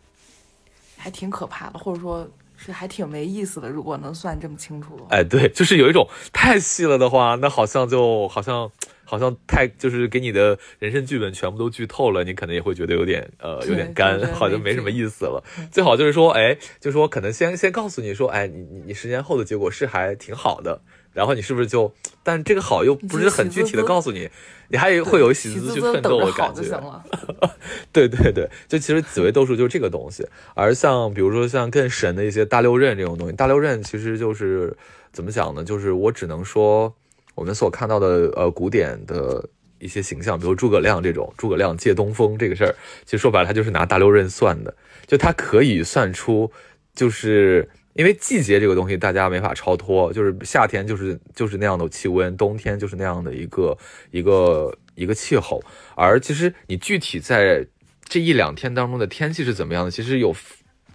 [0.97, 3.69] 还挺可怕的，或者说是还挺没意思的。
[3.69, 8.71] 如果能算这么清楚，哎，对，就是有一种太细了的话，那好像就好像
[9.05, 15.43] 好像太就是给你的人生剧本全部都剧透了，你可能也会觉得有点呃有点干， 好像没什么意思了。
[15.71, 20.81] 最好就是说，哎，就说可能先先告诉你说，哎，你你你十年后的结果是还挺好的。
[21.13, 21.93] 然后你是不是就？
[22.25, 24.31] 但这个好又不是很具体的告诉你，
[24.69, 26.63] 你还会有喜滋滋去奋斗的感觉。
[27.91, 30.25] 对对对，就其实紫薇斗数就是这个东西。
[30.55, 34.77] 而像比如说像更神的一些大六壬这种东西，大六壬其实就是
[35.13, 35.65] 怎么讲呢？
[35.65, 36.95] 就是我只能说
[37.35, 39.45] 我们所看到的呃古典的
[39.81, 42.73] 一些形象，比如诸葛亮这种，诸葛亮借东风这个事儿，
[43.05, 44.73] 其实说白了他就是拿大六壬算的，
[45.09, 46.53] 就他可以算出
[46.95, 47.69] 就是。
[47.95, 53.77] 因为季节这个东西，大家没法超脱，就是夏天就是就是那样的气温，冬天就是那样的一个
[54.11, 55.63] 一个一个气候。
[55.95, 57.67] 而其实你具体在
[58.05, 60.35] 这一两天当中的天气是怎么样的，其实有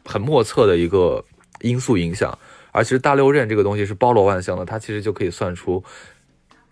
[0.06, 1.24] 很莫测的一个
[1.62, 2.38] 因素影响。
[2.72, 5.84] 而其实大六壬这个东西是包罗万象的，它其实就可以算出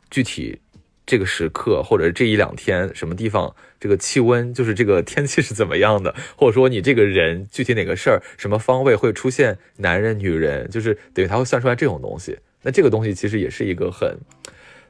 [0.09, 0.59] 具体。
[1.07, 12.37] 这个时刻，或者这一两天，什么地方这个气温，就是这个天气是怎么样的，或者说你这个人具体哪个事儿，什么方位会出现男人、女人，就是等于他会算出来这种东西。
[12.61, 14.17] 那这个东西其实也是一个很，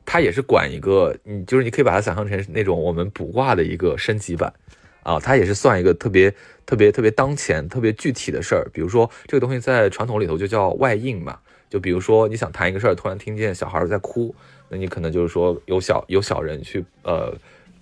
[0.06, 4.54] 它也是管一个，你就是你可以把它想象成那种我们卜卦的一个升级版
[5.04, 6.34] 啊，它也是算一个特别
[6.66, 8.70] 特别特别当前、特别具体的事儿。
[8.72, 11.38] 比如说这个东西在传统里头就叫外应嘛，
[11.70, 14.34] 就比如说你想谈一个事儿，突然听见小孩在哭。
[14.68, 17.32] 那你可能就是说有小有小人去呃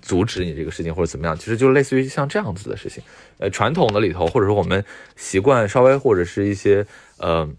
[0.03, 3.01] 阻止你这个事情或者怎么样，其实就类似于像这样子的事情。
[3.39, 4.83] 呃，传统的里头或者说我们
[5.15, 6.85] 习惯稍微或者是一些
[7.17, 7.49] 呃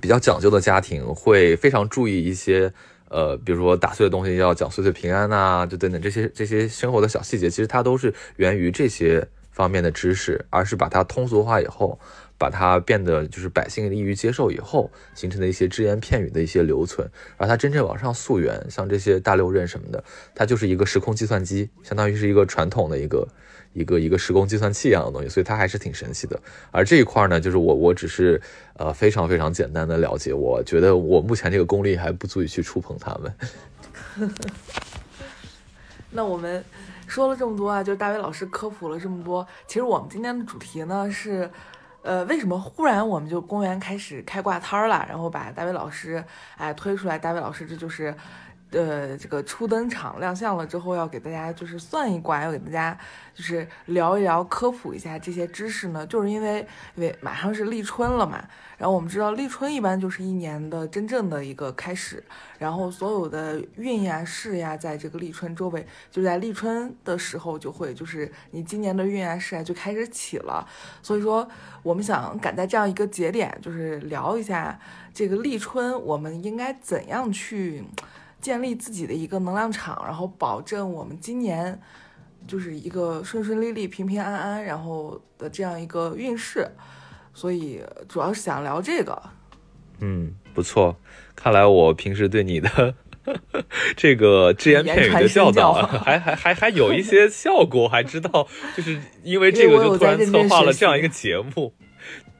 [0.00, 2.72] 比较讲究的家庭会非常注意一些
[3.08, 11.98] 呃，比如说打碎的东西要讲岁岁平安呐，就等等这些这些生活的小细节，其实它都是源于这些方面的知识，而是把它通俗化以后。
[12.40, 20.02] 把它变得就是百姓易于接受以后形成的一些只言片语的一些留存，而它真正往上溯源，像这些大六壬什么的，
[20.34, 23.28] 它就是一个时空计算机，相当于是一个传统的一个
[23.74, 26.40] 一个一个时空计算器一样的东西，所以它还是挺神奇的。
[26.70, 28.40] 而这一块呢，就是我我只是
[28.78, 34.30] 呃非常非常简单的了解，我觉得我目前这个功力还不足以去触碰他们。
[36.12, 36.64] 那我们
[37.06, 41.50] 说了这么多啊，就是大伟老师科普了这么多，其实我们今天的主题呢是。
[42.02, 45.04] 呃，为什么忽然我们就公园开始开挂摊儿了？
[45.08, 46.24] 然后把大卫老师
[46.56, 48.14] 哎推出来，大卫老师这就是
[48.72, 52.96] 呃，这个初登场亮相了之后，要给大家就是算一卦，要给大家
[53.34, 56.06] 就是聊一聊、科普一下这些知识呢？
[56.06, 58.44] 就是因为因为马上是立春了嘛，
[58.78, 62.22] 然后我们知道立春一般就是一年的真正的一个开始，
[62.58, 70.64] 然后所有的运呀、势呀，在这个立春周围，就在立春的时候就会就是你今年的运呀、势啊就开始起了，
[71.02, 71.48] 所以说
[71.82, 74.78] 我们想赶在这样一个节点，就是聊一下
[75.12, 77.84] 这个立春，我们应该怎样去。
[78.40, 81.78] 建立自己的一个能量场，然后保证我们今年
[82.46, 86.68] 就是一个顺顺利利、平平安安，然后的这样一个运势。
[87.32, 89.22] 所以主要是想聊这个。
[90.00, 90.96] 嗯，不错，
[91.36, 92.94] 看来我平时对你的
[93.96, 101.72] 这个只言片语的教导 还还还还有一些效果，还知道就是因为这个就突然策划了这样一个节目。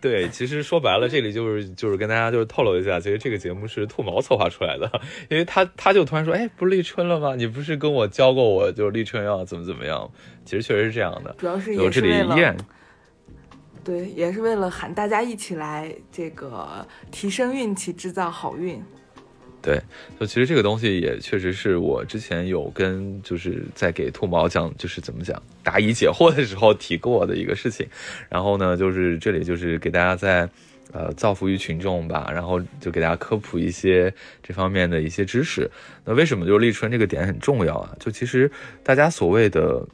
[0.03, 4.91] 对，其实说白了，这里就是就是跟大家就是透露一下，其实这个节目是兔毛策划出来的，
[5.29, 7.35] 因为他他就突然说，哎，不是立春了吗？
[7.37, 10.11] 你不是跟我教过我，就是立春要怎么怎么样？
[10.45, 12.57] 其实确实是这样的，主要是有这里验。
[13.83, 18.83] 对，也是为了喊大家一起来这个提升运气，制造好运。
[19.63, 19.81] 对，
[20.19, 27.87] 就其实这个东西也确实是我之前有跟就是在给兔毛讲，就是怎么讲答疑解惑的时候提过的一个事情。
[28.29, 30.49] 然后呢，就是这里就是给大家在
[30.93, 35.71] 呃造福于群众吧，然后就给大家科普一些这方面的一些知识。
[36.05, 37.95] 那为什么就是立春这个点很重要啊？
[38.01, 38.51] 就其实
[38.83, 39.87] 大家所谓的。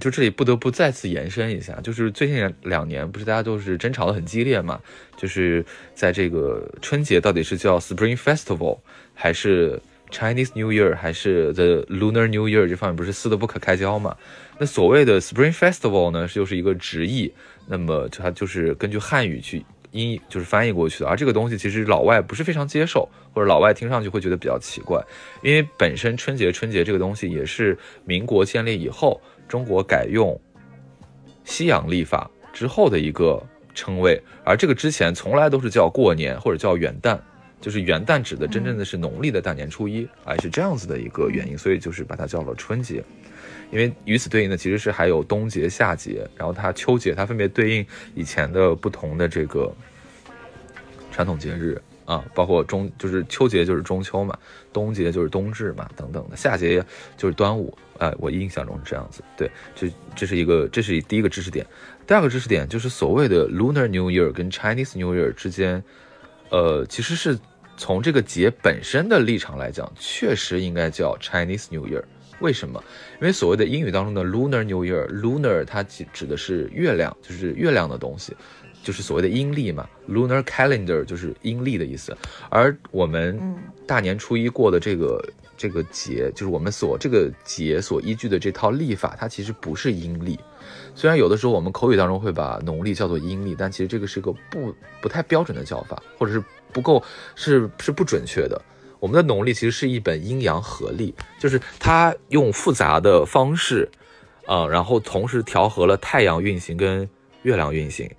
[0.00, 4.80] 就这里不得不再次延伸一下，就是最近两年不是大家都是争吵的很激烈嘛？
[5.16, 8.80] 就是在这个春节到底是叫 Spring Festival
[9.14, 14.16] 还是 Chinese New Year 还是 The Lunar New Year 这方面不是撕得不可开交嘛？
[14.58, 17.32] 那所谓的 Spring Festival 呢，就是一个直译，
[17.68, 25.00] 那么它就是根据汉语去音就是翻译过去的，而这个东西其实老外不是非常接受，或者老外听上去会觉得比较奇怪，
[25.42, 29.20] 因为本身春节春节这个东西也是民国建立以后。
[29.48, 30.38] 中国改用
[31.44, 33.42] 西洋历法之后的一个
[33.74, 37.18] 称谓，而这个之前从来都是叫过年或者叫元旦，
[37.60, 43.02] 就是元旦指的真正的是农历的大年初一，哎，是这样子的一个原因，所以就是把它叫了春节。
[43.70, 49.74] 因为与此对应的其实是还有冬节、夏节，然后它秋节，它分别对应以前的不同的这个
[51.10, 51.80] 传统节日。
[52.04, 54.38] 啊，包括中就是秋节就是中秋嘛，
[54.72, 56.84] 冬节就是冬至嘛，等等的，夏节
[57.16, 57.76] 就是端午。
[57.98, 59.22] 哎，我印象中是这样子。
[59.36, 61.64] 对，这这是一个，这是第一个知识点。
[62.06, 65.82] 第二个知识点就是所谓的 Lunar New Year 跟 Chinese New Year 之间，
[66.50, 67.38] 呃，其实是
[67.76, 72.02] 从这个节本身的立场来讲，确实应该叫 Chinese New Year。
[72.40, 72.82] 为什么？
[73.20, 78.36] 因为所谓的英语当中的 Lunar New Year，Lunar 它指指的是月亮，就是月亮的东西。
[78.84, 82.16] 就是所谓的阴历嘛，lunar calendar 就是阴历的意思。
[82.50, 83.40] 而我们
[83.86, 90.38] 大年初一过的这个这个节，就是我们所这个节所依据的这套历法，它其实不是阴历。
[90.94, 97.02] 虽然有的时候我们口语当中会把农历叫做阴历，但其实这个是个不不太标准的叫法，或者是不够
[97.34, 98.60] 是是不准确的。
[99.00, 103.90] 我们的农历其实是一本阴阳合历，就是它用复杂的方式，
[104.46, 107.08] 啊，然后同时调和了太阳运行跟
[107.42, 108.10] 月亮运行。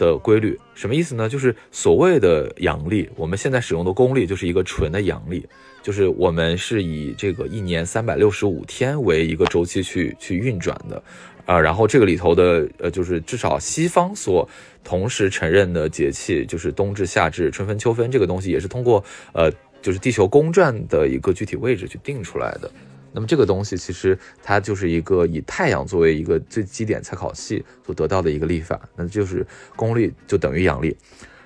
[0.00, 1.28] 的规律什么意思呢？
[1.28, 5.46] 就是所谓的阳历，我们现在使用的公历就是一个纯的阳历，
[5.82, 11.02] 就是我们是以这个一年三百六十五天为一个周期去去运转的，
[11.44, 14.48] 啊，然后这个里头的呃，就是至少西方所
[14.82, 22.70] 同时承认的节气，就是冬至、夏至、春分、秋分，这个东西也是通过呃，就是地球公转的一个具体位置去定出来的。
[23.12, 29.46] 那么这个东西其实它就是一个以太阳作为一个最基点参考系所得到的一个历法，那就是
[29.76, 30.96] 公历就等于阳历，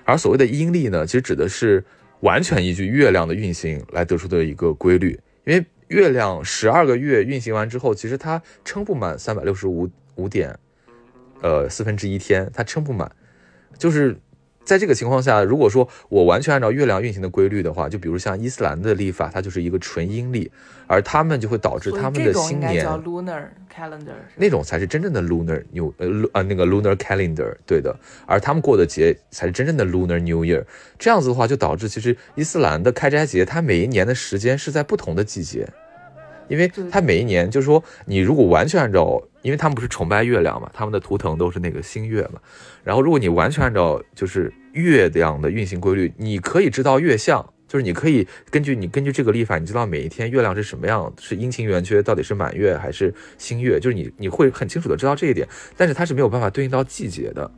[0.03, 1.83] 而所谓的阴历呢，其实指的是
[2.21, 10.57] 完全依据月亮的运行来得出的一个规律，因为月亮十二个月运行完之后，其实它撑不满三百六十五五点，
[11.41, 13.11] 呃四分之一天，它撑不满，
[13.77, 14.17] 就是。
[14.65, 20.51] 在这个情况下，如果说我完全按照月亮运行的规律的话，就比如像伊斯兰的历法，它就是一个纯阴历，
[20.87, 30.63] 而他们就会导致他们的新年叫 lunar calendar，那种才是真正的 lunar new 呃呃那个 lunar calendar，对的，而他们过的节才是真正的 lunar new year。
[30.97, 35.69] 这样子的话，就导致其实伊斯兰的开斋节，它每一年的时间是在不同的季节。
[36.47, 42.39] 因为它每一年就是说，你如果完全按照，因为他们不是崇拜月亮嘛，他们的图腾都是那个星月嘛。
[42.83, 55.47] 然后如果你完全按照就是月亮的运行规律，你可以知道月相，就是你可以根据你根据这个历法，你知道每一天月亮是什么样，是阴晴圆缺，到底是满月还是新月，就是你你会很清楚的知道这一点。
[55.75, 57.49] 但是它是没有办法对应到季节的，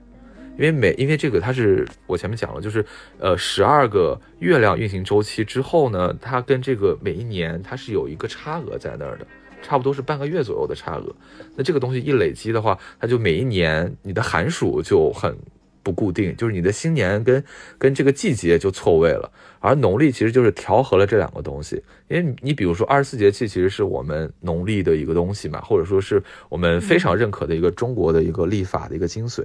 [0.57, 2.83] 因为每因为这个它是我前面讲了，就是
[3.19, 9.27] 呃十二个月亮运行周期之后呢，它跟这个每一年它是有一个差额在那儿的，
[9.61, 11.15] 差不多是半个月左右的差额。
[11.55, 15.37] 那这个东西一累积的话，它就每一年你的寒暑就很
[15.83, 17.43] 不固定，就是你的新年跟
[17.77, 19.31] 跟这个季节就错位了。
[19.59, 29.43] 而农历其实就是调和了这两个东西，因为你比如说二十四节气其实是我们农历的一个东西嘛，或者说是我们非常认可的一个中国的一个历法的一个精髓。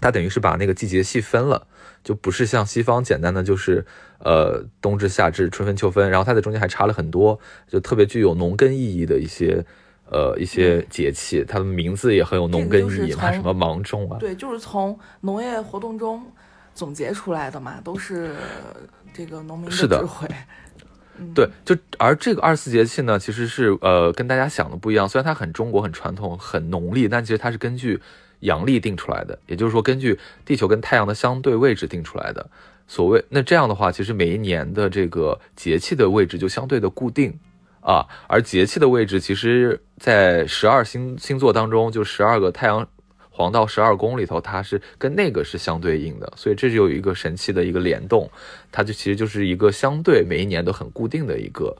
[0.00, 1.66] 它等于是把那个季节细分了，
[2.04, 3.84] 就不是像西方简单的就是
[4.20, 9.64] 呃冬至夏至春分秋分，然后它在中间还插了很多就特别具有农耕意义的一些
[10.10, 16.24] 呃一些节气，它的名字也很有农耕意义，它什么芒种啊，对，就是从农业活动中
[16.74, 18.34] 总结出来的嘛，都是
[19.12, 20.28] 这个农民的智慧。
[21.34, 28.00] 对，就而这个二十四节气呢，其实是呃跟大家想的不一样，虽然它很中国、很传统、很农历，但其实它是根据。
[28.40, 32.50] 阳历定出来的，也就是说，根据地球跟太阳的相对位置定出来的。
[32.86, 37.38] 所谓那这样的话，其实每一年的这个节气的位置就相对的固定
[37.80, 38.06] 啊。
[38.26, 42.88] 而节气的位置，其实在十二星星座当中，就十二个太阳
[43.28, 46.32] 黄道十二宫里头，它是跟那个是相对应的。
[46.34, 48.30] 所以这就有一个神奇的一个联动，
[48.72, 51.76] 它就其实就是一个相对每一年都很固定的一个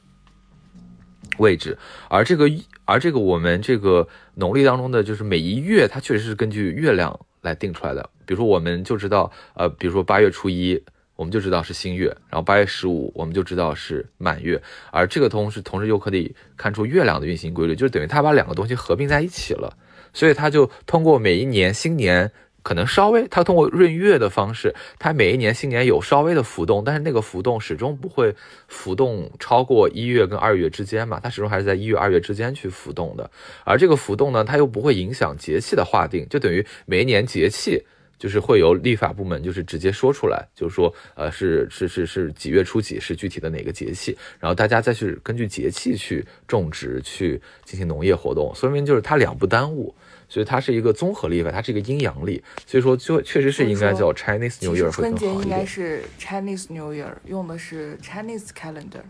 [1.39, 1.77] 位置。
[2.09, 2.49] 而这个。
[2.91, 8.09] 而这个我们这个农历当中的，就是每一月，它确实是根据月亮来定出来的。
[8.25, 10.83] 比如说，我们就知道，呃，比如说八月初一，
[11.15, 14.59] 我们就知道是新月，然后八月十五，我们就知道是满月。
[14.91, 19.77] 而这个同时，同时又可以看出月亮的运行规律，就是等于它把两个东西合并在一起了，
[20.15, 22.33] 所以它就通过每一年新年。
[22.69, 33.31] 可能稍微，它通过闰月的方式，它每一年新年有稍微的浮动，但是那个浮动始终不会浮动超过一月跟二月之间嘛，它始终还是在一月二月之间去浮动的。
[33.65, 37.83] 而这个浮动呢，它又不会影响节气的划定，就等于每一年节气
[38.19, 49.95] 就是会由立法部门就是直接说出来，就是说，呃，是是是是几月初几是具体的哪个节气，然后大家再去根据节气去种植去进行农业活动，说明就是它两不耽误。
[50.29, 59.03] 所以它是一个综合历法，它是一个阴阳历，所以说就确实是应该叫 Chinese New Year 春节应该是 Chinese New Year，用的是 Chinese calendar，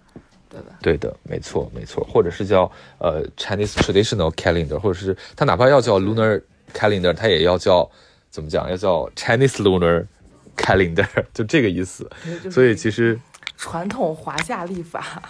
[0.48, 0.78] 对吧？
[0.80, 6.40] 对的，没错没错，或者是叫呃 Chinese Traditional Calendar，或者是它哪怕要叫 Lunar
[6.72, 7.90] Calendar，它也要叫
[8.30, 8.70] 怎么讲？
[8.70, 10.06] 要叫 Chinese Lunar
[10.56, 12.08] Calendar，就这个意思。
[12.50, 13.18] 所以其实
[13.56, 15.22] 传统华夏历法。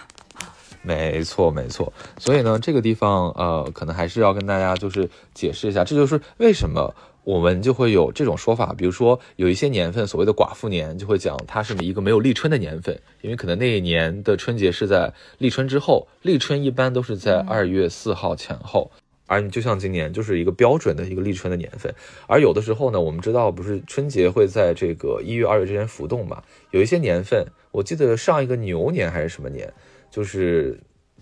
[0.81, 1.91] 没错，没错。
[2.17, 8.73] 所以呢，这个地方呃，可能还是要跟大家就是解释一下，这就是为什么我们就会有这种说法。
[8.77, 18.89] 比如说，有一些年份，所谓的寡妇年，就会讲它是一个没有立春的年份，因为可能那一年的春节是在立春之后，立春一般都是在二月四号前后。
[19.27, 21.93] 而你就像今年就是一个标准的一个立春的年份。
[22.25, 26.41] 而有的时候呢，我们知道不是春节会在这个一月、二月之间浮动嘛？
[26.71, 29.71] 有一些年份，我记得上一个牛年还是什么年？
[30.09, 30.79] 就是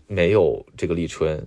[0.08, 1.46] 没有这个立春，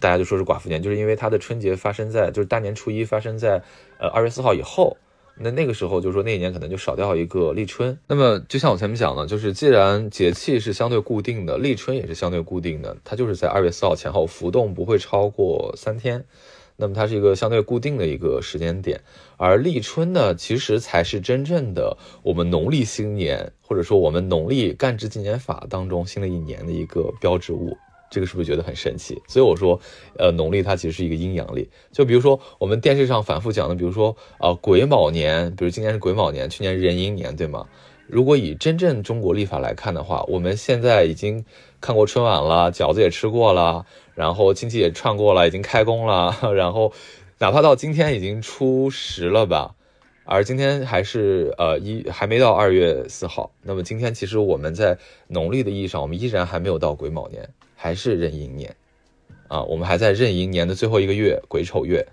[0.00, 3.62] 大家就说是寡妇年，就是因为它的春节发生在就是大年初一发生在
[3.98, 4.96] 呃二月四号以后，
[5.36, 7.98] 那那个时候就是说那一年可能就少掉一个立春。
[8.06, 16.24] 那么就像我前面讲的，就是既然节气是相对固定的，立春也是相对固定的，它就是在二月四号前后浮动不会超过三天。
[16.80, 19.00] 那么它是一个相对固定的一个时间点，
[19.36, 27.76] 而立春呢，其实才是真正的我们农历新年，或者说我们农历干支纪年法当中新的一年的一个标志物。
[28.10, 29.20] 这个是不是觉得很神奇？
[29.26, 29.78] 所以我说，
[30.16, 31.68] 呃，农历它其实是一个阴阳历。
[31.92, 37.66] 就比如说我们电视上反复讲的，比如说啊癸卯年，比如今年是癸卯年，去年壬寅年，对吗？
[38.06, 41.44] 如果以真正中国历法来看的话，我们现在已经
[41.82, 43.84] 看过春晚了，饺子也吃过了。
[44.18, 46.36] 然后亲戚也串过了，已经开工了。
[46.56, 46.92] 然后，
[47.38, 49.76] 哪怕到今天已经初十了吧，
[50.24, 53.52] 而今天还是呃一还没到二月四号。
[53.62, 54.98] 那么今天其实我们在
[55.28, 58.74] 农历的意义上，我们依然还没有到癸卯年，还是壬寅年
[59.46, 62.04] 啊，我们还在壬寅年的最后一个月癸丑月，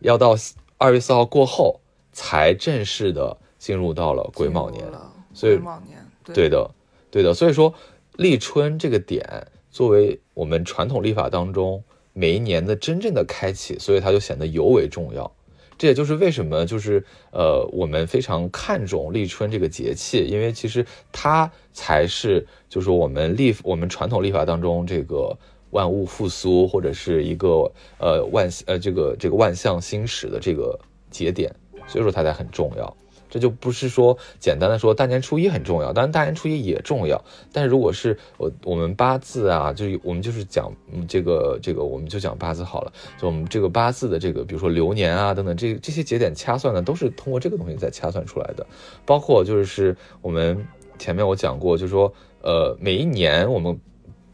[0.00, 0.34] 要到
[0.78, 1.80] 二月四号过后
[2.10, 4.84] 才正式的进入到了癸卯年。
[5.32, 6.68] 所以癸卯年，对的，
[7.08, 7.32] 对的。
[7.32, 7.72] 所以说
[8.16, 9.46] 立春这个点。
[9.76, 15.30] 作为我们传统历法当中每一年的真正的开启，所以它就显得尤为重要。
[15.76, 25.36] 这也就是为什么就是呃我们非常看重立春这个节气，因为其实它才是就是我们历我们传统历法当中这个
[25.72, 31.54] 万物复苏或者是一个呃万呃这个这个万象兴始的这个节点，
[31.86, 32.96] 所以说它才很重要。
[33.36, 37.22] 这就不是说简单的说大年初一很重要，当然大年初一也重要。
[37.52, 40.72] 但是如果是我我们八字啊，就是我们就是讲
[41.06, 42.92] 这个这个，我们就讲八字好了。
[43.20, 48.66] 就我们这个八字的这个，比如说流年啊等等，这这些节点掐算呢，都是通过这个东西在掐算出来的。
[49.04, 50.66] 包括就是我们
[50.98, 52.10] 前面我讲过，就是说
[52.40, 53.78] 呃每一年我们。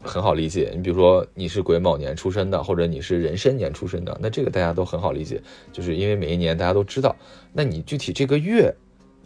[0.05, 5.41] 很好理解，你比如说你是癸卯年出生的，或者你是壬申年出生的，那这个大家都很好理解，
[5.71, 7.15] 就是因为每一年大家都知道。
[7.53, 8.75] 那你具体这个月，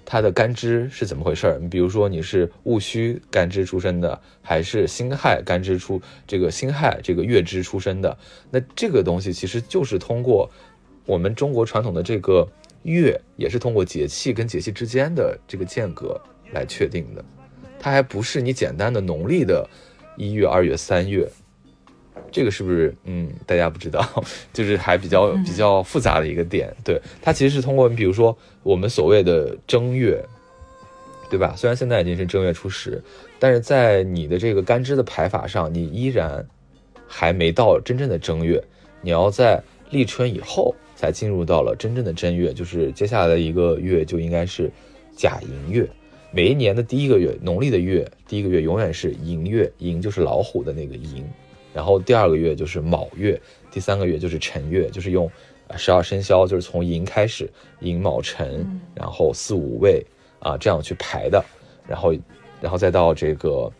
[0.09, 1.59] 它的干支是怎么回事儿？
[1.59, 8.17] 你比如说你是戊戌干支出生的，还是辛亥干支出这个辛亥这个月支出生的？
[8.49, 10.49] 那这个东西其实就是通过
[11.05, 12.47] 我们中国传统的这个
[12.83, 16.17] 月，也是通过节气跟节气之间的这个间隔
[16.53, 17.25] 来确定的，
[17.77, 19.69] 它还不是你简单的农历的。
[20.19, 21.29] 一月、二月、三月，
[22.31, 23.31] 这个是不是嗯？
[23.45, 24.05] 大家不知道，
[24.53, 26.73] 就是还比较比较复杂的一个点。
[26.83, 30.23] 对，它其实是通过，比如说我们所谓的正月，
[31.29, 31.53] 对吧？
[31.57, 33.01] 虽然现在已经是正月初十，
[33.39, 36.45] 但是在你的这个干支的排法上，你依然
[37.07, 38.63] 还没到真正的正月，
[39.01, 44.69] 你要在立春以后才进入到了真正的正月，就是接下来的一个月就应该是
[45.15, 45.87] 甲寅月。
[46.29, 51.25] 每一年的第一个月，农历的月，第一个月永远是寅月，寅就是老虎的那个寅，
[51.77, 55.29] 然后第二个月就是卯月，第三个月就是辰月，就是用
[55.75, 57.47] 十二生肖，就是从寅开始，
[57.81, 60.03] 寅卯辰，然后四五位
[60.39, 61.39] 啊这样去排的，
[61.87, 62.11] 然后，
[62.59, 63.71] 然后再到这个，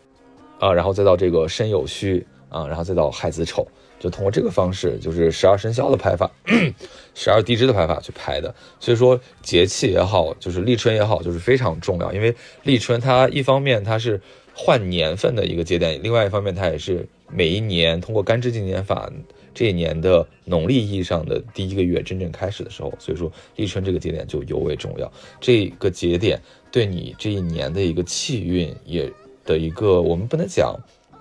[0.60, 3.66] 啊，然后再到这个申酉戌啊，然后再到亥子丑。
[3.98, 6.30] 就通过这个方式，就是十二生肖的排法，
[7.16, 8.54] 十二地支的排法去排的。
[8.78, 12.12] 所以说节气也好，就是立春也好，就是非常重要。
[12.12, 12.32] 因为
[12.62, 14.20] 立春它一方面它是
[14.54, 19.10] 换年份的一个节点，另外一方面它也是每一年通过干支纪年法
[19.54, 22.92] 这一年的农历意义上的第一个月真正开始的时候。
[22.98, 25.12] 所以说立春这个节点就尤为重要。
[25.40, 29.12] 这个节点对你这一年的一个气运也
[29.44, 30.78] 的一个，我们不能讲。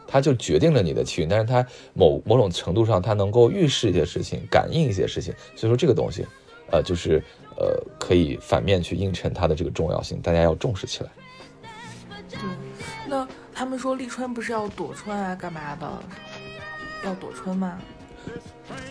[0.09, 5.33] 它就决定了你的气运，但是它某某种程度上，它能够预示一些事情，感应一些事情。
[5.53, 6.25] 所以说这个东西，
[6.71, 7.21] 呃，就是
[7.57, 11.09] 呃，可以反面去映衬它的这个重要性，大家要重视起来。
[12.29, 12.39] 对，
[13.09, 13.27] 那
[13.57, 15.91] 他们说立春不是要躲春啊，干嘛的？
[17.03, 17.79] 要躲春吗？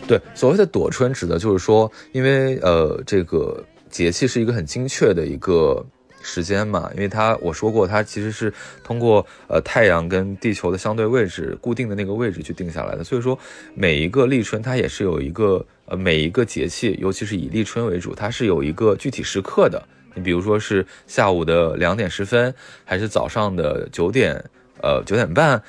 [0.05, 5.85] 对，所谓的躲春，指的就是说，因为呃，这个节气是一个很精确的一个。
[6.23, 8.53] 时间嘛，因为它我说过，它其实是
[8.83, 13.03] 通过呃太阳跟地球的相对位置固定的那个位置去定下来的。
[13.03, 13.37] 所以说
[13.73, 19.81] 每一个立春它也是有一个呃每一个节气，尤其是以立春为主，它是有一个具体时刻的。
[20.17, 22.53] 你比如说是下午的两点十分，
[22.83, 24.43] 还是早上的九点
[24.81, 25.63] 呃九点半。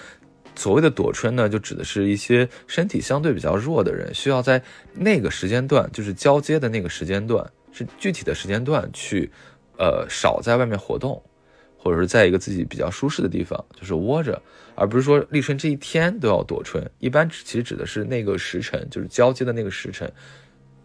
[0.57, 4.61] 所谓的躲春呢，就指的是一些身体相对比较弱的人，需要在
[4.95, 9.31] 那个时间段，就是交接的那个时间段，是具体的时间段去。
[9.81, 11.23] 呃，少在外面活动，
[11.77, 14.43] 或者是在一个自己比较舒适的地方，就是窝着，
[14.75, 16.85] 而不是说立春这一天都要躲春。
[16.99, 20.13] 一般其实指的是那个时辰，就是交接的那个时辰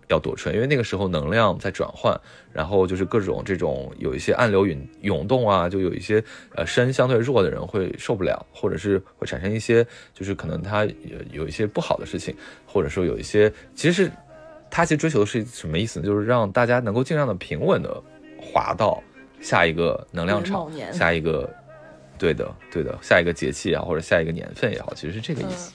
[0.09, 2.19] 要躲春，因为那个时候能量在转换，
[2.51, 6.23] 然后就是各种这种有一些暗流涌涌动啊，就有一些
[6.55, 10.93] 呃身相对弱的人会受不了，或者是会产生一些就是可能他有
[11.31, 12.35] 有一些不好的事情，
[12.65, 14.11] 或者说有一些其实是
[14.69, 16.05] 他其实追求的是什么意思呢？
[16.05, 18.01] 就是让大家能够尽量的平稳的。
[18.45, 19.01] 滑到
[19.39, 21.49] 下一个能量场，下一个，
[22.19, 25.71] 对的，对的，下一个节气啊，或者下一个年份也好，其实是这个意思。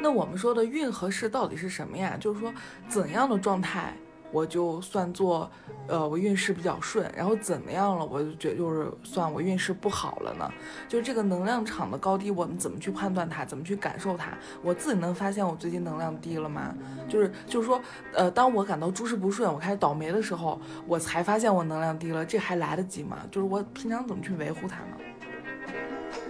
[0.00, 2.16] 那我们说的运和势到底是什么呀？
[2.18, 2.52] 就是说
[2.88, 3.94] 怎样的状态？
[4.32, 5.50] 我就算做，
[5.88, 8.06] 呃，我运势比较顺，然后怎么样了？
[8.06, 10.48] 我就觉就是算我运势不好了呢？
[10.88, 13.44] 就是这个能量场的高低，我们怎么去判断它？
[13.44, 14.30] 怎么去感受它？
[14.62, 16.72] 我自己能发现我最近能量低了吗？
[17.08, 17.82] 就是就是说，
[18.14, 23.18] 呃，当我感到诸事不顺，我开始倒霉的时候，我才发现我能量低了，这还来得及吗？
[23.32, 24.96] 就是我平常怎么去维护它呢？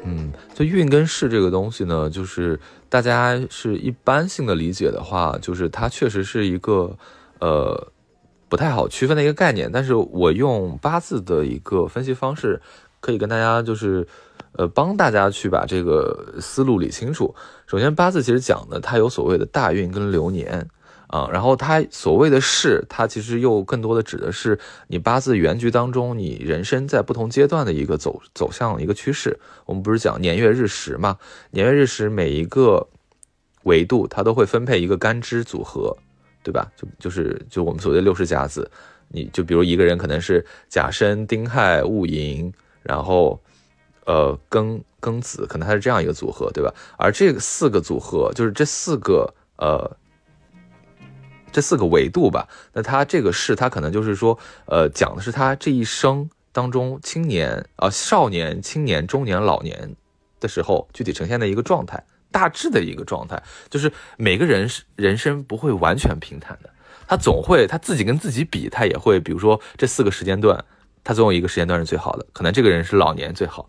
[0.04, 2.58] 嗯，就运跟势这个东西呢，就是
[2.91, 6.99] 大家是一般性的理解的话，就是它确实是一个。
[7.43, 7.91] 呃，
[8.51, 12.61] 不太好区分的一个概念，但是我用八字的一个分析方式，
[13.01, 14.07] 可以跟大家就是，
[14.53, 17.34] 呃，帮大家去把这个思路理清楚。
[17.66, 20.68] 首先，八字其实讲的它有所谓的大运跟流年
[21.11, 24.58] 啊，然后它所谓的势，它其实又更多的指的是
[24.88, 29.38] 你八字原局当中你人生在不同阶段的一个走走向一个趋势。
[29.66, 31.18] 我们不是讲年月日时嘛？
[31.50, 32.88] 年月日时每一个
[33.64, 35.96] 维度它都会分配一个干支组合。
[36.42, 36.72] 对吧？
[36.74, 38.70] 就就是就我们所谓的六十甲子，
[39.08, 42.50] 你就比如一个人可能是甲申丁亥戊寅，
[42.82, 43.38] 然后
[44.06, 46.72] 呃庚庚子，可能他是这样一个组合，对吧？
[46.96, 49.94] 而这个四个组合，就是这四个呃
[51.53, 52.48] 这四个维度吧。
[52.72, 59.94] 那他这个是，他可能就是说，呃，讲的是他这一生当中青年啊、少年、青年、中年、老年
[60.40, 66.70] 的时候具体呈现的一个状态，大致的一个状态，就是每个人人生不会完全平坦的，
[67.07, 70.64] 他总会他自己跟自己比，他也会，比如说这四个时间段，
[71.05, 73.68] 他总有一个时间段是最好的，可能这个人是老年最好。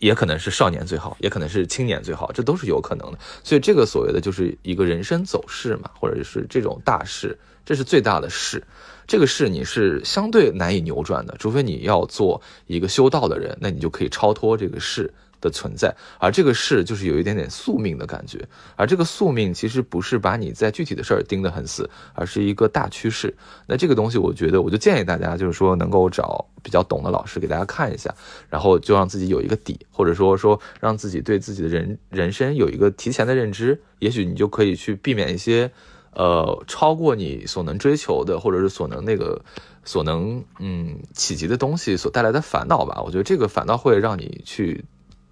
[0.00, 3.18] 也可能是少年最好，也可能是青年最好，这都是有可能的。
[3.44, 8.62] 所以这个所谓的就是一个人生走势嘛，或者是这种大势，这是最大的势。
[9.06, 15.12] 这个势你是相对难以扭转的，除非你要做一个修道的人，那你就可以超脱这个势。
[15.40, 23.34] 的存在，而这个事就是有一点点宿命的感觉，而这个宿命其实不是把你在具体的事儿盯得很死，而是一个大趋势。
[23.66, 28.14] 那这个东西，我觉得我就建议大家，就是说能够找比较懂的老师给大家看一下，
[28.48, 35.70] 然后就让自己有一个底，或者说说让自己对自己的人人生有一个提前的认知，也许你就可以去避免一些，
[36.12, 39.42] 呃，超过你所能追求的，或者是所能那个
[39.84, 43.02] 所能嗯企及的东西所带来的烦恼吧。
[43.04, 44.84] 我觉得这个反倒会让你去。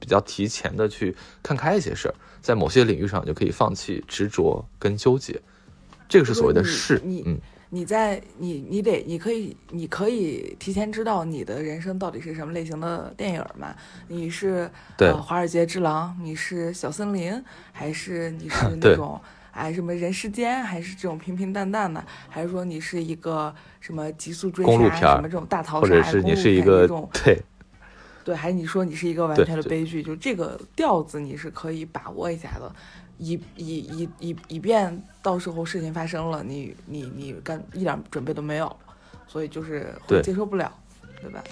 [0.09, 5.39] 比较提前的去看开一些事儿，在某些领域上就可以放弃执着跟纠结，
[6.09, 6.99] 这个是所谓的事。
[7.05, 7.39] 你嗯，
[7.69, 13.77] 你在你你得你可以你可以提前知道你的人生到底是什么类型的电影嘛？
[14.07, 19.21] 你是对华尔街之狼，你是小森林，还是你是 那种
[19.53, 27.39] 哎什么人世间，还是这种平平淡淡的，还是说你是一个什么极速追杀什么这种大逃杀，或者是你是一个对。
[28.29, 32.71] 对，还是你说你是一个完全的悲剧，就这个调子你是可以把握一下的，
[33.17, 38.77] 以以以以以便到时候事情发生了，你你你干一点准备都没有，
[39.27, 40.71] 所以就是会接受不了，
[41.23, 41.43] 对吧？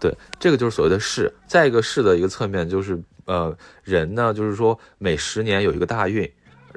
[0.00, 1.30] 对，这个就是所谓的势。
[1.46, 3.54] 再一个势的一个侧面就是，呃，
[3.84, 6.26] 人呢，就是说每十年有一个大运，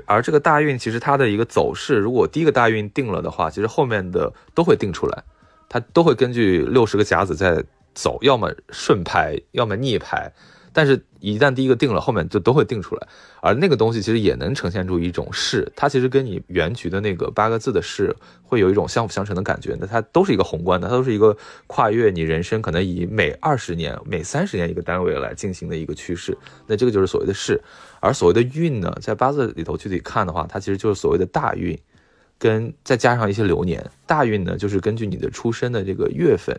[0.05, 5.23] 而这个大运其实它的一个走势，如果第一个大运定了的话，其实后面的都会定出来，
[5.69, 7.63] 它都会根据六十个甲子在。
[7.93, 10.31] 走，要么顺排，要么逆排，
[10.73, 13.07] 但是，一旦第一个定了，后面就都会定出来。
[13.41, 19.75] 而那个东西其实也能呈现出一种势，它其实跟你原局的那个八个字的势会有一种相辅相成的感觉。
[19.79, 21.35] 那它都是一个宏观的，它都是一个
[21.67, 26.37] 跨越你人生可能以每二十年、每三十年一个单位来进行的一个趋势。
[26.67, 27.59] 那这个就是所谓的势。
[27.99, 31.77] 而所谓的运呢，在八字里头具体看的话，它其实就是所谓的大运，
[32.39, 33.83] 跟再加上一些流年。
[34.05, 36.57] 大运呢，就是根据你的出生的这个月份。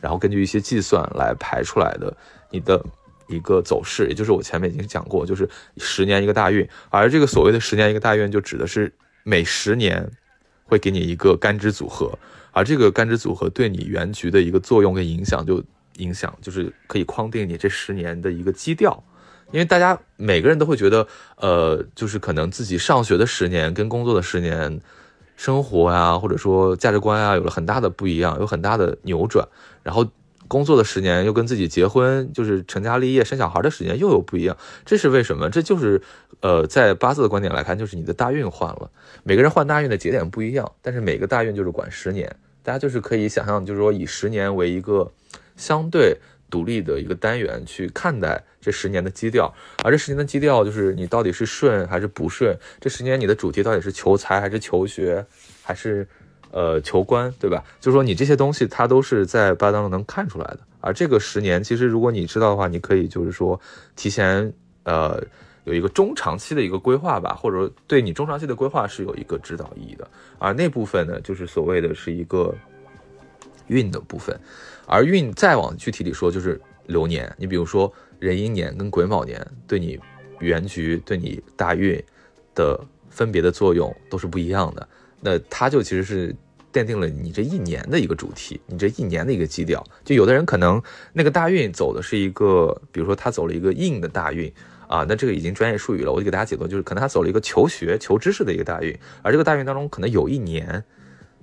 [0.00, 2.16] 然后根据一些计算来排出来的
[2.50, 2.84] 你的
[3.28, 8.92] 一个走势，也就是我前面已经讲过，就是十年一个大运，而这个所谓的十年一个大运，就指的是
[9.22, 10.10] 每十年
[10.64, 12.16] 会给你一个干支组合，
[12.52, 15.62] 而这个干支组合对你原局的一个作用跟影响，就
[15.96, 19.02] 影响就是可以框定你这十年的一个基调，
[19.50, 24.80] 因为大家每个人都会觉得，呃，就是可能自己上学的十年跟工作的十年。
[25.38, 29.46] 生活呀，或者说价值观啊，有了很大的不一样，有很大的扭转。
[29.84, 30.04] 然后
[30.48, 34.56] 工作的十年又跟自己结婚，就是成家立业、生小孩的时间又有不一样。
[34.84, 35.48] 这是为什么？
[35.48, 36.02] 这就是，
[36.40, 38.90] 呃，在八字的观点来看，就是你的大运换了。
[39.22, 42.34] 每个人换大运的节点不一样，但是每个大运就是管十年。
[42.64, 45.12] 大家就是可以想象，就是说以十年为一个
[45.56, 46.18] 相对。
[46.50, 49.52] 独立的一个单元去看待这十年的基调，
[49.84, 52.56] 而这十年的基调就是你到底是顺还是不顺？
[52.80, 55.24] 这十年你的主题到底是求财还是求学，
[55.62, 56.06] 还是
[56.50, 57.62] 呃求官，对吧？
[57.80, 60.60] 就是说你这些东西它都是在八当中能看出来的。
[60.80, 63.60] 而这个十年，其实如果你知道的话，你可以就是说
[63.96, 64.52] 提前
[64.84, 65.22] 呃
[65.64, 70.08] 有一个中长期的一个规划吧，或者说对你中长期的规划是有一个指导意义的。
[70.38, 72.54] 而那部分呢，就是所谓的是一个
[73.66, 74.38] 运的部分。
[74.88, 77.30] 而运再往具体里说，就是流年。
[77.36, 80.00] 你比如说壬寅年跟癸卯年，对你
[80.40, 82.02] 原局、对你大运
[82.54, 82.80] 的
[83.10, 84.88] 分别的作用都是不一样的。
[85.20, 86.34] 那它就其实是
[86.72, 89.84] 奠定了你这一年的一个主题，你这一年的一个基调。
[90.04, 90.82] 就有的人可能
[91.12, 94.50] 那个大运走的是一个，比如说他走了一个硬的大运
[94.86, 100.82] 啊，那这个已经专业术语了，我就给大家解读，就是可能他走了一个求学、求知识的一个大运，而这个大运当中可能有一年。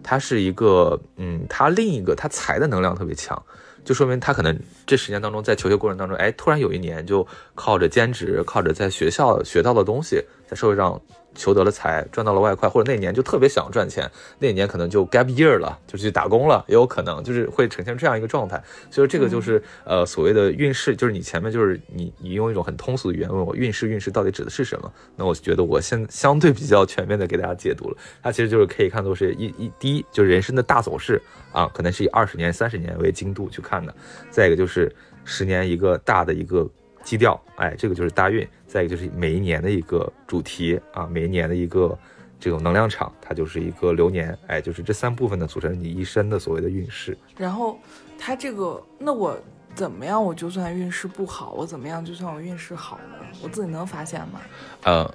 [0.05, 3.41] 他是一个，嗯，他另一个他财的能量特别强，
[3.83, 11.01] 就说明他可能这十年当中在求学过程当中，哎，突然有一年就靠着兼职，靠着在学校学到的东西，在社会上。
[11.35, 14.09] 求得了财，赚到了外快，或者那年就特别想赚钱，
[14.39, 18.61] 那年可能就 gap year 了，就去打工了，也有可能，就是会呈现这样一个状态。
[18.89, 24.91] 所以这个就是呃所谓的运势，就是你前面就是你你用一种很通俗的语言问我运势，运势到底指的是什么？
[25.15, 31.21] 那我觉得我现相对比较全面的给大家解读了，它其实就是可以看作是一一第一就是人生的大走势
[31.51, 33.93] 啊，可能是以二十年、三十年为精度去看的。
[34.29, 34.89] 再一个就是
[35.25, 36.69] 十年一个大的一个。
[37.05, 38.47] 基调，哎，这个就是大运。
[38.75, 41.97] 再一个就是每一年的一个主题啊，每一年的一个
[42.37, 47.17] 这种能量场，它就是一个流年，哎，就是这三部分呢组成你一生的所谓的运势。
[47.37, 47.79] 然后
[48.19, 49.39] 它这个，那我
[49.73, 50.21] 怎么样？
[50.21, 53.25] 我就算运势不好，我怎么样就算我运势好呢？
[53.41, 54.41] 我自己能发现吗？
[54.83, 55.09] 呃，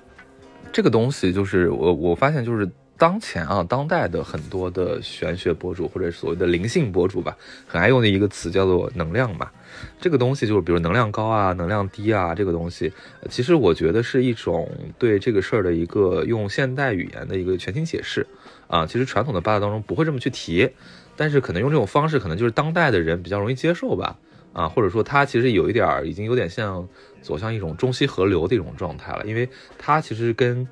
[0.72, 2.66] 这个东西就是我我发现就是
[3.00, 7.34] 当前啊，当代的很多的玄学博主或者所谓的灵性博主吧，
[7.66, 9.50] 很爱用的一个词叫做能量嘛。
[9.98, 12.92] 这个东西就是，比如能量高啊，能量低啊，这个东西，
[13.30, 18.26] 其实我觉得是一种对这个事儿的一个用现代语言的一个全新解释
[18.66, 18.84] 啊。
[18.84, 20.68] 其实传统的八字当中不会这么去提，
[21.16, 24.14] 但是可能用这种方式，可能就是当代的人比较容易接受吧。
[24.52, 26.86] 啊，或者说它其实有一点儿，已经有点像
[27.22, 29.48] 走向一种中西合流的一种状态了，因为
[29.78, 30.68] 它其实跟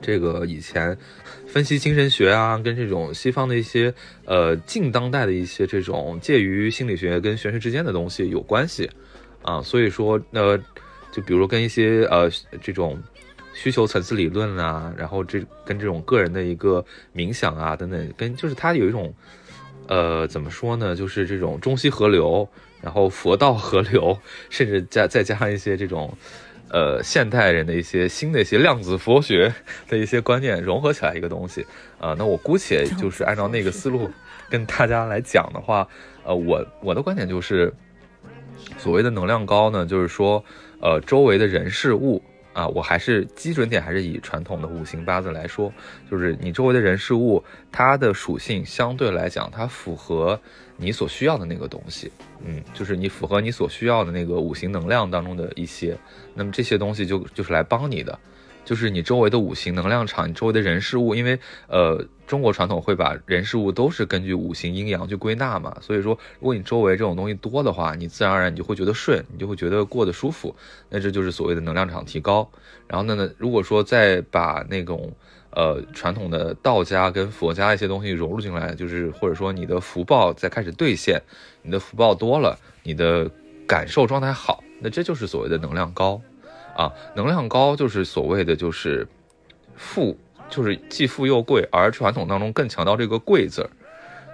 [0.00, 0.96] 这个以前。
[1.46, 3.92] 分析精神学啊，跟这种西方的一些
[4.24, 8.88] 呃近当代的一些这种介于心理学跟玄学之间的东西有关系
[9.42, 10.56] 啊，所以说呃，
[11.10, 12.30] 就比如跟一些呃
[12.62, 12.96] 这种
[13.52, 19.12] 需求层次理论啊，然后这跟这种个人的一个冥想啊等等，跟就是它有一种
[19.88, 22.48] 呃怎么说呢，就是这种中西合流，
[22.80, 24.16] 然后佛道合流，
[24.50, 26.16] 甚至加再加上一些这种。
[26.70, 29.52] 呃，现代人的一些新的一些量子佛学
[29.88, 31.66] 的一些观念融合起来一个东西，
[31.98, 34.10] 啊，那我姑且就是按照那个思路
[34.48, 35.86] 跟大家来讲的话，
[36.24, 37.72] 呃，我我的观点就是，
[38.78, 40.44] 所谓的能量高呢，就是说，
[40.80, 42.22] 呃，周围的人事物。
[42.52, 45.72] 啊，我还是基准点还是以传统的五行八字来说，
[46.10, 50.38] 就是你周围的人事物，它的属性相对来讲，它符合
[50.76, 52.10] 你所需要的那个东西，
[52.44, 55.96] 嗯，就是你符合你所需要的那个五行能量当中的一些，
[56.34, 58.18] 那么这些东西就就是来帮你的。
[58.62, 70.54] 就是你周围的五行能量场，你周围的人事物，因为呃，中国传统会把人事物都是根据五行阴阳去归纳嘛，所以说，如果你周围这种东西多的话，你自然而然你就会觉得顺，你就会觉得过得舒服，
[70.90, 72.48] 那这就是所谓的能量场提高。
[72.86, 75.10] 然后呢，如果说再把那种
[75.50, 81.20] 呃传统的道家跟佛家一些东西融入进来，就是或者说你的福报在开始兑现，
[81.62, 83.30] 你的福报多了，你的
[83.66, 86.20] 感受状态好，那这就是所谓的能量高。
[86.76, 89.06] 啊，能量高就是所谓的就是
[89.76, 90.16] 富，
[90.48, 93.70] 就是既富又贵，而传统当中更强调这个贵字儿。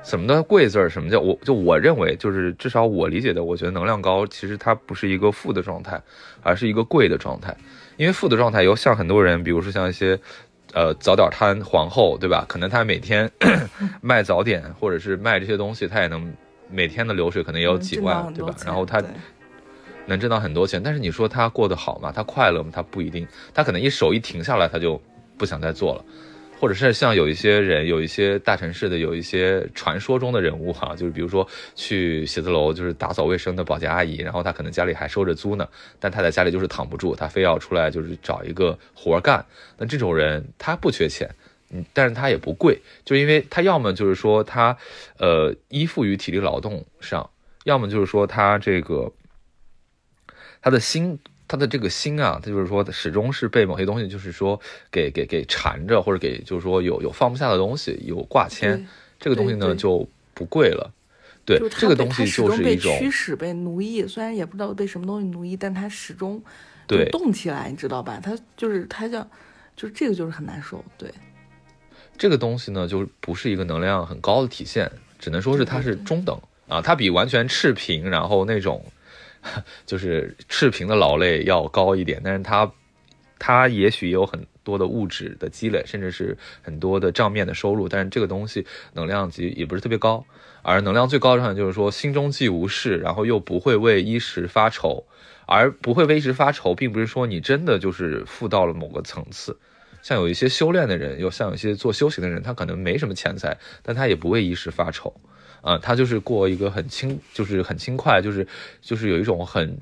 [0.05, 0.89] 什么的贵字儿？
[0.89, 1.37] 什么叫我？
[1.43, 6.01] 就我认为，就是至少我理解的，我觉得能量高其实它不是一个富的状态，
[6.43, 7.57] 而是一个贵的状态。
[7.97, 10.21] 因为富的状态有像很多人，比如说像一些
[10.77, 12.45] 呃早点摊皇后，对吧？
[12.47, 13.29] 可能他每天
[14.01, 16.33] 卖早点或者是卖这些东西，他也能
[16.71, 18.55] 每天的流水可能也有几万，对吧？
[18.65, 19.03] 然后他。
[20.09, 22.13] 能挣到很多钱，但是你说他过得好吗？
[22.15, 22.71] 他快乐吗？
[22.73, 25.03] 他不一定，他可能一手一停下来，他就
[25.37, 26.05] 不想再做了，
[26.59, 35.69] 或者是像有一些人，有一些大城市的有一些传说中的人物哈，就是比如说去写字楼就是打扫卫生的保洁阿姨，然后她可能家里还收着租呢，
[36.01, 39.45] 但她在家里就是躺不住，她非要出来就是找一个活干。
[39.77, 41.29] 那这种人他不缺钱，
[41.71, 44.77] 嗯，但是他也不贵，就因为他要么就是说他
[45.19, 47.29] 呃依附于体力劳动上，
[47.65, 49.13] 要么就是说他这个。
[50.63, 51.17] 他的心，
[51.49, 58.87] 他的这个心啊，他就是说，始终是被某些东西，就是说，给给给缠着，或者给就是说有有放不下的东西，有挂牵，
[59.21, 60.93] 这个东西呢就不贵了。
[61.45, 66.43] 对，这个东西就是一种驱使、被奴役，虽然也不知道被什么东西奴役，但他始终
[66.89, 68.19] 对动起来，你知道吧？
[68.21, 69.25] 他就是他叫，
[69.77, 70.85] 就是这个就是很难受。
[70.99, 71.09] 对，
[72.19, 74.91] 这个东西呢，就不是一个能量很高的体现，
[75.21, 76.37] 只能说是它是中等
[76.67, 78.85] 啊，它比完全赤贫，然后那种。
[79.87, 82.73] 就是赤贫的劳累要高一点，但是他，
[83.39, 90.25] 他也许有很多的物质的积累，甚至是很多的账面的收入，但是这个东西能量级也不是特别高，
[90.63, 95.05] 而能量最高的状态就是说心中既无事，然后又不会为衣食发愁，
[95.47, 99.57] 而不会为衣食发愁，并不是说你真的就是富到了某个层次，
[100.03, 105.15] 像有一些修炼的人，又像有一些做修行的人，他可能没什么钱财，但他也不为衣食发愁。
[105.67, 108.47] 啊，他就是过一个很轻，就是很轻快，就是
[108.81, 109.77] 就是有一种很，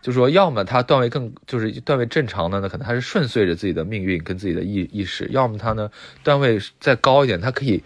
[0.00, 5.90] 就是说，要么他段位更就是段位正常的呢，可能他是顺遂着自己的命运跟自己的意意识；要么他呢
[6.22, 7.82] 段位再高一点，他可以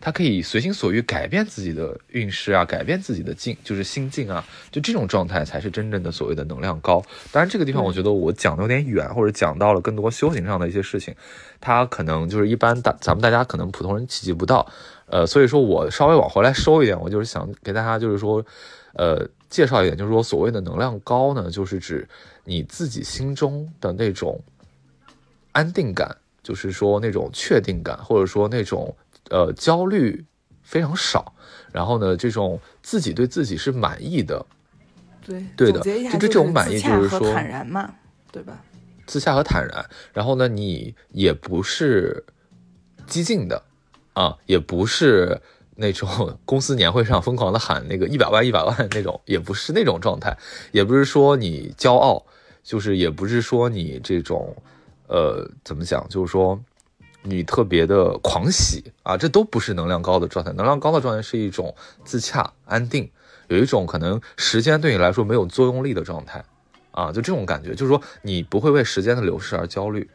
[0.00, 7.04] 他可以随心所欲改变自己的运势啊，改变自己的境，就是心境啊，就这种状态才是真正的所谓的能量高。
[7.30, 11.14] 当然，这个地方我觉得我讲的有点远，或者讲到了更多修行上的一些事情，
[11.60, 14.66] 他可能就是一般大咱们大家可能普通人企及不到。
[15.12, 18.42] 呃，所以说我稍微往回来收一点，我就是想给大家就是说，
[18.94, 22.08] 呃，介绍一点，就是说所谓的能量高呢，就是指
[22.44, 24.42] 你自己心中的那种
[25.52, 28.96] 安定感，就是说那种确定感，或者说那种
[29.28, 30.24] 呃焦虑
[30.62, 31.34] 非常少，
[31.70, 34.46] 然后呢，这种自己对自己是满意的，
[35.26, 37.94] 对对的，就这种满意就是说坦然嘛，
[38.32, 38.58] 对吧？
[39.04, 39.84] 自洽和坦然。
[40.14, 42.24] 然后呢，你也不是
[43.06, 43.62] 激进的
[44.12, 45.40] 啊，也不是
[45.76, 50.36] 那种 公司年会上疯狂的喊那个一百万一百万那种，也不是那种状态，
[50.72, 52.24] 也不是说你骄傲，
[52.62, 54.56] 就是也不是说你这种
[55.08, 56.60] 呃怎么讲，就是说。
[57.24, 60.50] 你特别的狂喜啊，这都不是能量高的状态。
[60.54, 61.72] 能量高的状态是一种
[62.04, 63.08] 自洽、安定，
[63.46, 66.44] 有一种可能时间对你来说没有作用力的状态，
[66.90, 70.10] 啊，就这种感觉，就是说你不会为时间的流逝而焦虑，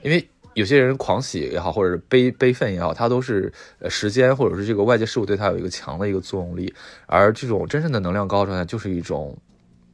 [0.00, 0.26] 因为
[0.56, 6.74] 有些人狂喜也好，或者是悲悲愤也好，他都是呃时间或者是这个外界事物对他有一个强的一个作用力，
[7.06, 9.36] 而这种真正的能量高状态就是一种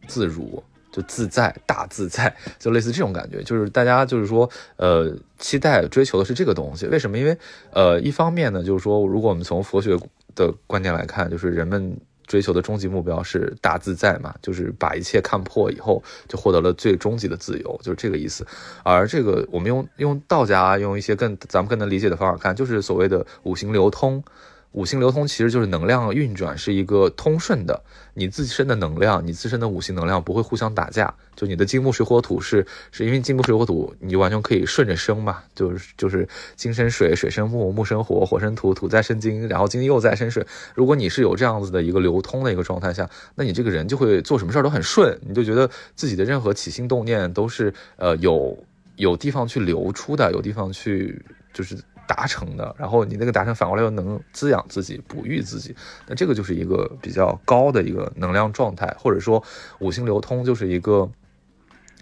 [0.06, 0.62] 自如。
[0.92, 4.46] 就自在大自在，就类似这种感觉，就是大家就是说，
[4.76, 6.84] 呃，期待追求的是这个东西。
[6.88, 7.16] 为什么？
[7.16, 7.34] 因为，
[7.70, 9.98] 呃，一方面呢，就是说，如果我们从佛学
[10.34, 11.96] 的观点来看，就是人们
[12.32, 18.46] 追求的终极目标是大自在嘛，就是把一切看破以后，就获得了最终极的自由，就是这个意思。
[18.82, 24.24] 而这个，我们用用道家用一些更咱们更能理解的方法看，就是所谓的五行流通。
[24.70, 27.82] 五行流通其实就是能量运转是一个通顺的，
[28.14, 31.12] 你自身的能量，你自身的五行能量不会互相打架。
[31.34, 40.46] 就你的金木水火土是是因为金木水火土，你就完全可以顺着生嘛，就是就是金生水，水生木，木生火，火生土，土再生金，然后金又再生水。
[40.74, 48.56] 如果你是有这样子的一个流通的一个状态下，那你这个人就会做什么事都很顺，你就觉得自己的任何起心动念都是呃有
[48.96, 51.76] 有地方去流出的，有地方去就是。
[52.06, 55.74] 达成的，然后你那个达成反过来又能滋养自己、哺育自己，
[56.06, 59.42] 那这个就是一个比较高的一个能量状态，或者说
[59.78, 61.10] 五行流通就是一个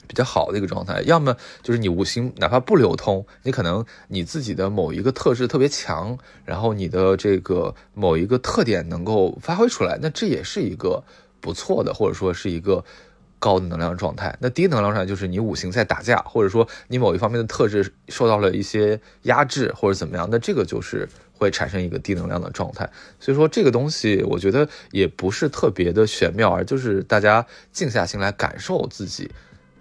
[0.07, 1.03] 比较好的一个状态。
[1.03, 11.05] 要么就是你五行哪怕不流通，你可能你自己的某一个特质特别强，然后你的这个某一个特点能够发挥出来，那这也是一个
[11.40, 12.84] 不错的，或者说是一个。
[13.41, 22.88] 高的能量状态，那低能量状态就是你五行在打架，或者说你某一方面的特质受到了一些压制或者怎么样，那这个就是会产生一个低能量的状态。
[23.18, 29.30] 所以说这个东西我觉得也不是特别的玄妙，而就是大家静下心来感受自己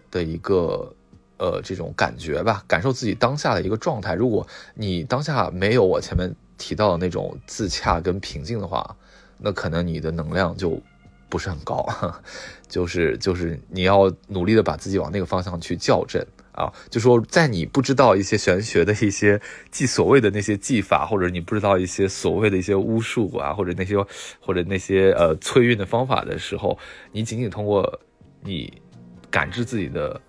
[0.09, 0.95] 的一个
[1.37, 4.13] 呃这种感觉吧，感受自己当下的一个状态。
[4.15, 8.95] 如果你当下没有我前面提到的那种自洽跟平静的话，
[9.37, 10.81] 那可能你的能量就。
[11.31, 11.87] 不是很高，
[12.69, 19.41] 就是就是你要努力的把自己往那个方向去校正啊，就说在你不知道一些玄学的一些
[19.71, 23.97] 技所谓的那些技法，或者你不知道一些所谓的一些巫术啊，或者那些
[24.39, 26.77] 或者那些呃催运的方法的时候，
[27.11, 27.99] 你仅仅通过
[28.43, 28.71] 你
[29.31, 30.21] 感知自己的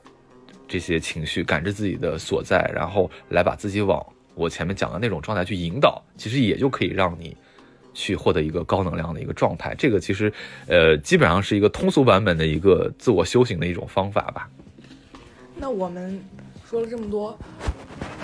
[0.66, 7.36] 这些情绪，感知自己的所在，然后来把自己往我前面讲的那种状态去引导，其实也就可以让你。
[8.00, 10.32] 去获得一个高能量的一个状态，这个其实，
[10.66, 14.48] 呃，基本上是一个通俗版本的一个自我修行的一种方法吧。
[15.54, 16.18] 那我们
[16.66, 17.38] 说了这么多，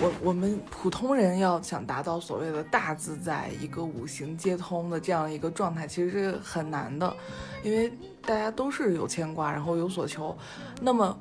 [0.00, 7.14] 我我们普通人要想达到所谓的大自在、一个五行皆通的这样一个状态，其实是很难的，
[7.62, 10.34] 因为大家都是有牵挂，然后有所求。
[10.80, 11.14] 那么，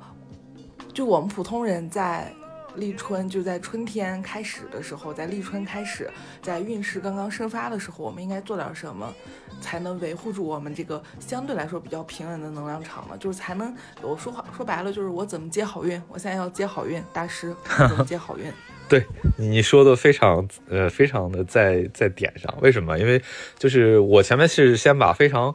[0.94, 2.32] 就我们普通人在。
[2.76, 6.10] 立春就在春天开始的时候，在立春开始，
[6.42, 9.12] 在运势刚刚生发的时候，我们应该做点什么，
[9.60, 13.16] 才能维护住我们这个相对来说比较平稳的能量场呢？
[13.18, 16.00] 就是才能，我说话说白了，就是我怎么接好运？
[16.08, 17.54] 我现在要接好运，大师
[17.88, 18.44] 怎么接好运？
[18.88, 19.04] 对
[19.36, 22.56] 你说的非常呃，非常的在在点上。
[22.60, 22.96] 为什么？
[22.98, 23.20] 因为
[23.58, 25.52] 就是我前面是先把非常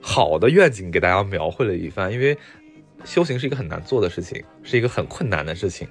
[0.00, 2.36] 好的愿景给大家描绘了一番，因为
[3.04, 5.86] 修行是一个很难做的事情，是一个很困难的事情。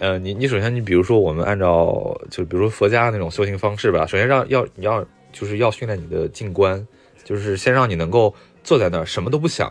[0.00, 6.84] 呃，你你首先你比如说我们按照就比如说佛家那种修行方式吧，首先让要你要就是要训练你的静观，
[7.22, 8.34] 就是先让你能够
[8.64, 9.70] 坐在那儿什么都不想，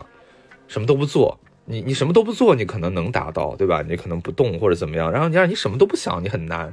[0.68, 3.82] 什么都不做，你你什么都不做，你可能能达到，对吧？
[3.82, 6.72] 你可能不动或者怎么样，然后你让你什么都不想，你很难。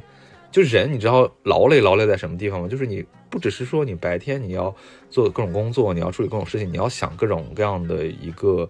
[0.52, 2.68] 就人，你知道劳累劳累在什么地方吗？
[2.68, 4.74] 就是你不只是说你白天你要
[5.10, 8.68] 做各种工作，你要处理各种事情，你要想各种各样的一个，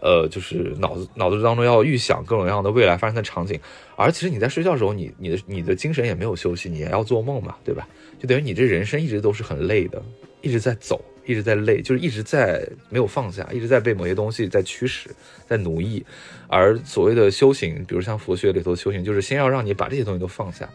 [0.00, 3.58] 呃，就是脑子脑子当中要预想各种各样的未来发生的场景。
[3.96, 7.88] 而其实你在睡觉的时候，你你的你的精神也没有休息，你也要做梦嘛，对吧？
[8.18, 10.02] 就等于你这人生一直都是很累的，
[10.42, 15.08] 一直在走，一直在累，就是一直在没有放下，一直在被某些东西在驱使，
[15.46, 16.04] 在奴役。
[16.48, 20.68] 而所谓的修行，比如像佛学里头修行，就是先要让你把这些东西都放下。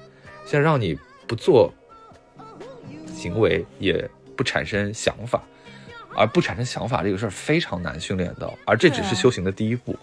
[0.49, 0.97] 先让你
[1.27, 1.71] 不做
[3.13, 5.43] 行为，也不产生想法，
[6.15, 9.95] 而不产生想法这个事儿非常难训练到，而这只是修行的第一步。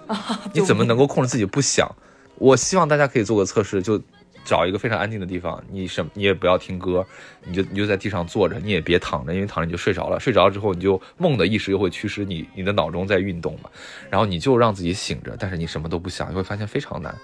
[0.52, 1.90] 你怎么能够控制自己不想？
[2.36, 3.98] 我希望大家可以做个测试，就
[4.44, 7.02] 找一个非常安静的地方，你什你也不要听歌，
[7.42, 10.20] 你就你就在地上坐着，你也别躺着，因为躺着你就睡着了。
[10.20, 13.70] 睡着了之后，你就梦的意识又会驱使你，你的脑中在运动嘛。
[14.10, 17.16] 然后你就让自己醒着，但是你什么都不想，你会发现非常难。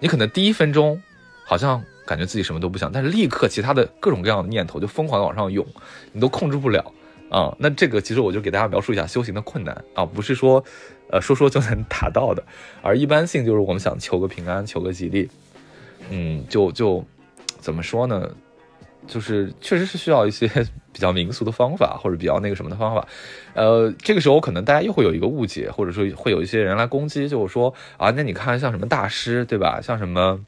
[0.00, 0.98] 你可能第一分钟
[1.44, 5.66] 好像感觉自己什么都不想，但是立刻其他的各种各样的念头就疯狂的往上涌，
[6.12, 6.92] 你都控制不了
[7.30, 7.54] 啊。
[7.58, 10.62] 那这个其实我就给大家描述一下修行的困难啊，不是说
[11.10, 12.42] 呃说说就能达到的，
[12.82, 15.28] 而一般性就是我们想求个平安，求个吉利。
[16.10, 17.04] 嗯，就就
[17.58, 18.28] 怎么说呢？
[19.06, 20.48] 就是确实是需要一些
[20.90, 23.06] 比较民俗的方法，或者比较那个什么的方法。
[23.52, 29.78] 呃，这个时候可能大家又会有一个误解，或者说会有一些人来攻击，就是说啊，那你看像什么大师，对吧？
[29.82, 30.40] 像什么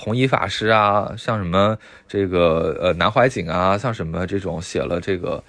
[0.00, 1.76] 弘一法师啊，像什么
[2.08, 5.42] 这个呃南怀瑾啊，像什么这种写了这个。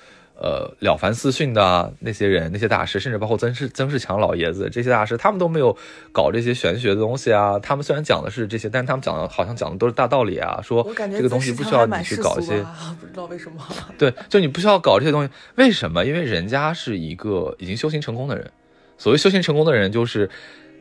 [0.44, 5.78] 呃，了凡四训的那些人，那些大师，甚至包括曾仕曾仕强老爷子这些大师，他们都没有
[6.12, 7.60] 搞这些玄学的东西啊。
[7.60, 10.60] 他们虽然讲的是这些，但是他们讲的好像讲的都是大道理啊。
[10.64, 12.56] 说这个东西不需要你去搞一些，
[13.00, 13.64] 不知道为什么。
[14.00, 16.04] 对，就你不需要搞这些东西，为什么？
[16.04, 18.50] 因为人家是一个已经修行成功的人。
[18.98, 20.28] 所谓修行成功的人，就是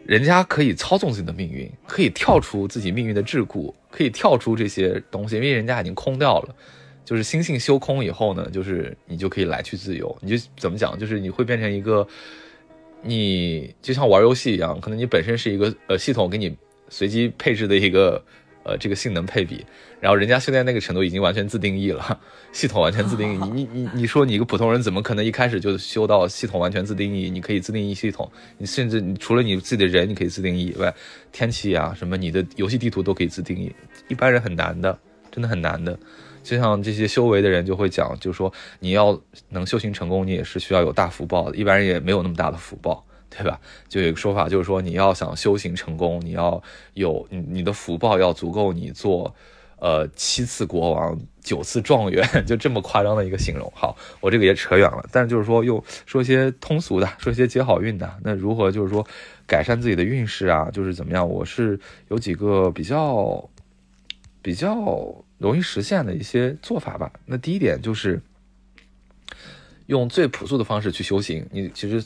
[0.07, 6.55] 人家可以操纵自己的命运，可以跳出自己命运的桎梏，可以跳出这些东西，因为人家已经空掉了。
[7.05, 10.17] 就是心性修空以后呢，就是你就可以来去自由。
[10.21, 10.97] 你就怎么讲？
[10.99, 12.07] 就是你会变成一个，
[13.03, 16.57] 你就像玩游戏一样，可能你本身是一个呃系统给你
[16.89, 18.23] 随机配置的一个
[18.71, 19.65] 呃这个性能配比，
[20.01, 22.21] 然后人家现在那个程度已经完全自定义了，
[22.53, 23.39] 系统完全自定义。
[23.53, 27.29] 你你你说你一个普通人怎么可能一开始就修到系统完全自定义？
[27.29, 30.95] 你可以自定义系统，你甚至你除了你自己的人你可以自定义以外，
[31.33, 33.73] 天气啊什么你的游戏地图都可以自定义。
[34.09, 34.97] 一般人很难的，
[35.33, 35.99] 真的很难的。
[36.43, 41.57] 就像这些修为的人就会讲，就是说你要能修行成功，你也是需要有大福报的。
[41.57, 43.59] 一般人也没有那么大的福报，对吧？
[43.89, 46.63] 就有一个说法，就是说你要想修行成功，你要
[46.95, 49.35] 有你你的福报要足够你做，
[49.79, 53.73] 呃七次国王，九次状元， 就这么夸张的一个形容。
[53.75, 58.19] 好，我这个也扯远了，但是就是说用说些通俗的，说些接好运的。
[58.23, 59.07] 那如何就是说
[59.47, 60.71] 改善自己的运势啊？
[60.71, 61.29] 就是怎么样？
[61.29, 63.49] 我是有几个比较
[64.43, 65.25] 比较。
[65.41, 67.11] 容易实现的一些做法吧。
[67.25, 68.21] 那第一点就是
[69.87, 71.49] 用最朴素的方式去修行。
[71.51, 72.05] 你其实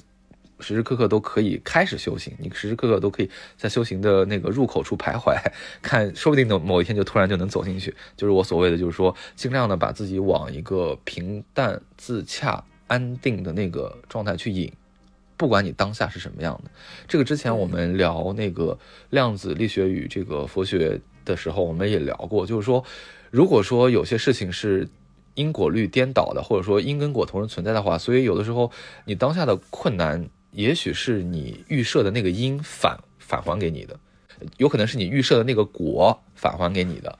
[0.60, 5.36] 时时刻刻都可以开始修行，你时时刻刻都可以在修行的那个入口处徘徊，
[5.82, 7.94] 看说不定的某一天就突然就能走进去。
[8.16, 14.72] 就是我所谓的，就是说尽量的把自己往一个平淡、自洽、安定的那个状态去引，
[15.36, 16.70] 不管你当下是什么样的。
[17.08, 18.78] 这个之前我们聊那个
[19.10, 22.84] 量子力学与这个佛学的时候，我们也聊过，就是说。
[23.30, 24.88] 如果说有些事情是
[25.34, 28.70] 因果律颠倒的，或者说因跟果同时存在的话，所以有的时候
[29.06, 33.98] 你当下的困难，也许是你预设的那个因返返还给你的，
[34.56, 37.18] 有可能是你预设的那个果返还给你的。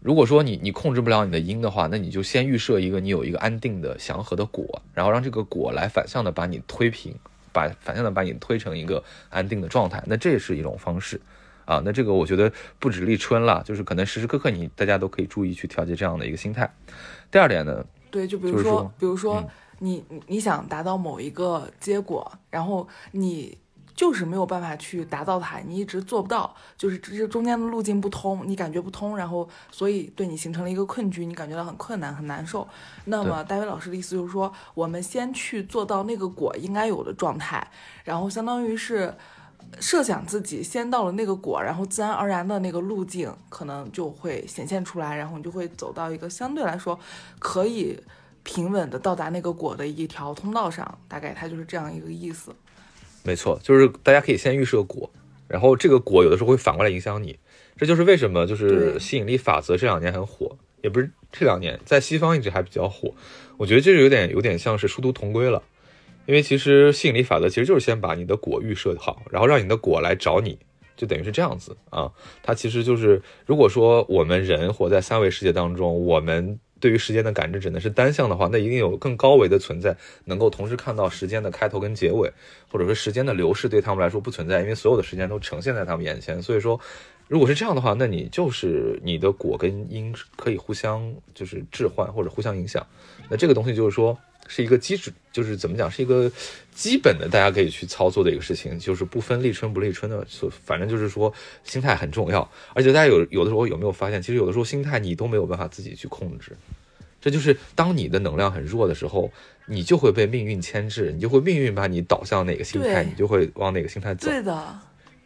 [0.00, 7.14] 如果说你你控制不了你的因的话，那你就先预设一个你有一个安定的祥和的果，然后让这个果来反向的把你推平，
[7.52, 11.20] 把反向的把你推成一个安定的状态，那这也是一种方式。
[11.64, 16.70] 啊，那这个我觉得不止立春了，就是可能时时刻刻你大家都可以注意去调节这样的一个心态。
[17.30, 19.42] 第二点呢，对，就比如说，比如说
[19.84, 23.56] 你你想达到某一个结果，然后你
[23.94, 32.66] 就是没有办法去达到它，你一直做不到，就是这中间的路径不通，你感觉不通，然后所以对你形成了一个困局，你感觉到很困难很难受。
[33.04, 37.70] 那么大卫老师的意思就是说，我们先去做到那个果应该有的状态，
[38.04, 39.14] 然后相当于是。
[39.80, 46.96] 设想自己先到了那个果，然后自然而然的那个路径可能就会显现出来，然后你就会走到一个相对来说
[47.40, 47.98] 可以
[48.44, 50.98] 平稳的到达那个果的一条通道上。
[51.08, 52.54] 大概它就是这样一个意思。
[53.24, 55.10] 没错，就是大家可以先预设果，
[55.48, 57.36] 然后这个果有的时候会反过来影响你。
[57.76, 63.12] 这就是为什么就是吸引力法则这两年很火，也不是这两年在西方一直还比较火。
[63.56, 65.62] 我觉得这有点有点像是殊途同归了。
[66.26, 70.58] 因为其实吸引力法则其实就是先把你的果预设好，然后让你的果来找你，
[70.96, 72.10] 就等于是这样子啊。
[72.42, 82.30] 它其实就是，如果说我们人活在三维世界当中，我们对于时间的感知只能是单向的话，那一定有更高维的存在能够同时看到时间的开头跟结尾，
[82.68, 86.42] 或者说时间的流逝对他们来说不存在，因为所有的时间都呈现在他们眼前。
[86.42, 86.78] 所以说，
[87.26, 92.86] 如果是这样的话，那你就是你的果跟因可以互相就是置换或者互相影响。
[93.30, 94.18] 那这个东西就是说。
[94.46, 96.30] 是一个机制，就是怎么讲，是一个
[96.74, 100.26] 基本的，大家可以去操作的一个事情，就是不分立春不立春的，
[100.64, 102.50] 反正就是说心态很重要。
[102.74, 106.56] 而且大家有有的时候有没有发现，其实有的时候心态你都没有办法自己去控制，
[107.20, 109.30] 这就是当你的能量很弱的时候，
[109.66, 114.28] 你就会被命运牵制，你就会命运把你导向哪个心态，你就会往哪个心态走。
[114.28, 114.78] 对的，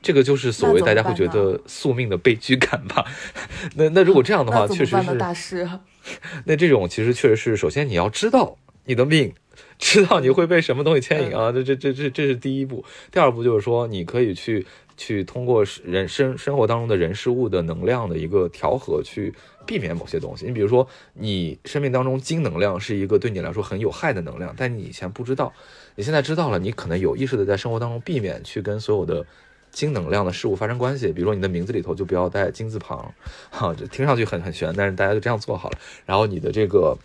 [0.03, 3.05] 这个就是所谓大家会觉得宿命的悲剧感吧？
[3.74, 5.68] 那那如果这样的话， 确实是大师。
[6.44, 9.34] 那这种其实确实是，首先你要知道你的命，
[9.79, 12.85] 知道你会被什么东西牵引啊，这这这这这是第一步。
[13.11, 14.66] 第二步就是说，你可以去
[14.97, 19.33] 去通过人生生活当中的人事物的能量的一个调和，去
[19.64, 20.47] 避免某些东西。
[20.47, 25.53] 你比如说，你生命当中金能量是一个对你来说很有害的能量，但你以前不知道，
[25.95, 29.24] 你现在知道了，你可能有意识的在生活当中避免去跟所有的。
[29.70, 33.14] 金能量的事物发生关系，比如说你的名字里头就不要带金字旁，
[33.51, 35.79] 哈，这听上去很很玄，但是大家就这样做好了。
[36.07, 36.97] 然后你的这个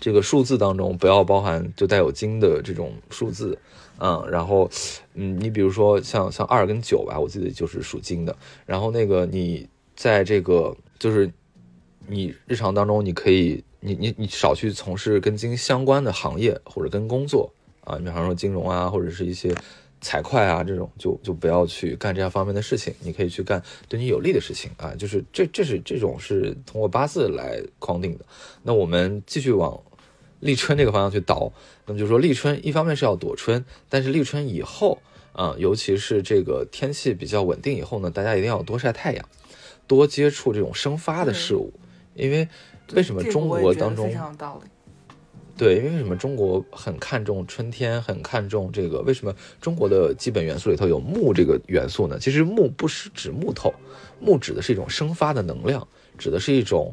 [0.00, 3.58] 这个数字当中不要包含就带有金的这种数字，
[3.98, 4.70] 嗯，然后
[5.14, 8.36] 嗯，你比如说像像二跟九吧，我记得就是属金的。
[8.66, 11.30] 然后那个你在这个就是
[12.06, 17.52] 你日常当中，你可以你你你少去从事跟金相关的行业或者跟工作
[17.84, 19.54] 啊，你比方说金融啊，或者是一些。
[20.04, 24.94] 财会啊，这种就就不要去干这样方面的事情，你可以去干对你有利的事情啊。
[24.94, 28.24] 就是这这是这种是通过八字来框定的。
[28.62, 29.80] 那我们继续往
[30.40, 31.50] 立春这个方向去倒，
[31.86, 34.98] 那么就是说立春一方面是要躲春，但是立春以后
[35.32, 39.28] 啊，尤其是这个天气比较稳定以后呢，大家一定要多晒太阳，
[39.86, 41.72] 多接触这种生发的事物，
[42.14, 42.46] 因为
[42.94, 44.12] 为什么中国当中？
[45.56, 46.16] 对，因为什么？
[46.16, 49.00] 中国很看重春天，很看重这个。
[49.02, 52.18] 为什么中国的基本元素里头有木这个元素呢？
[52.18, 53.72] 其实木不是指木头，
[54.18, 55.86] 木指的是一种生发的能量，
[56.18, 56.92] 指的是一种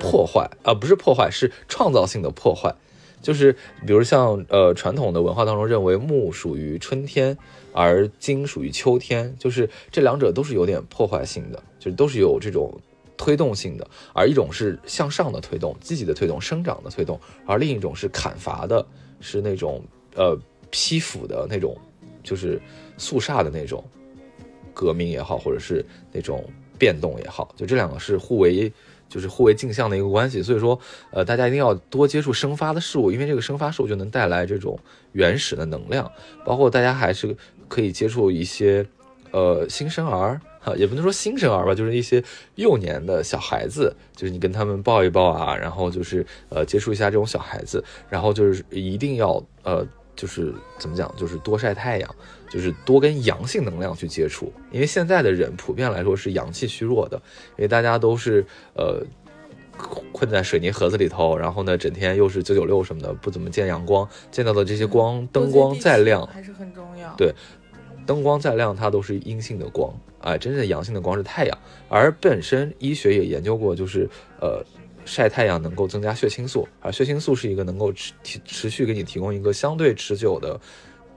[0.00, 2.74] 破坏啊，不是破坏，是创造性的破坏。
[3.22, 3.52] 就是
[3.86, 7.38] 比如像呃传统的文化当中认为木属于春天，
[7.72, 12.80] 而金属于秋天，就是这两者都是有点破坏性的，就是都是有这种。
[13.20, 18.82] 推动性的，而一种是向上的推动，积极的推动，生长的推动，而另一种是砍伐的，
[19.20, 20.34] 是那种呃
[20.70, 21.76] 批腐的那种，
[22.22, 22.58] 就是
[22.96, 23.84] 肃杀的那种
[24.72, 26.42] 革命也好，或者是那种
[26.78, 28.72] 变动也好，就这两个是互为
[29.06, 30.42] 就是互为镜像的一个关系。
[30.42, 34.78] 所以说，呃，大家一定要多接触生发的事物，因为这个生发事物就能带来这种
[35.12, 36.10] 原始的能量，
[36.42, 37.36] 包括大家还是
[37.68, 38.86] 可以接触一些
[39.30, 40.40] 呃新生儿。
[40.60, 42.22] 哈，也不能说新生儿吧，就是一些
[42.56, 52.14] 幼年的小孩子，就是你跟他们抱一抱啊，然后就是呃接触一下这种小孩子，然后就是一定要呃就是怎么讲，就是多晒太阳，
[52.50, 57.16] 就是多跟阳性能量去接触，因为现在的人普遍来说是阳气虚弱的，
[57.56, 58.44] 因为大家都是
[58.74, 59.02] 呃
[60.12, 67.34] 困在水泥盒子里头，然后呢整天又是九九六什么的，不怎么见阳光，见到的这些光灯光再亮还是很重要，对。
[68.06, 71.58] 灯光再亮，它都是阴性的光，哎，真正阳性的光是太阳。
[71.88, 74.08] 而本身医学也研究过，就是
[74.40, 74.64] 呃，
[75.04, 78.12] 晒太阳能够增加血清素，而血清素是一个能够持
[78.44, 80.60] 持续给你提供一个相对持久的，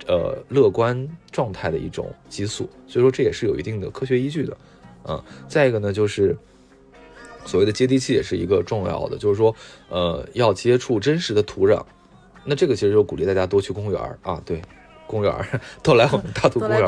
[0.08, 2.70] 呃，乐观状态的一种激素。
[2.88, 4.58] 所以说这也是有一定的科学依据的，
[5.08, 5.24] 嗯。
[5.47, 6.36] 再一个呢，就是
[7.45, 9.56] 所谓的接地气也是一个重要的，就是说，
[9.89, 11.84] 呃，要接触真实的土壤。
[12.45, 14.62] 那这个其实就鼓励大家多去公园啊，对。
[15.14, 15.34] 公园
[15.82, 16.82] 都 来我们大图公园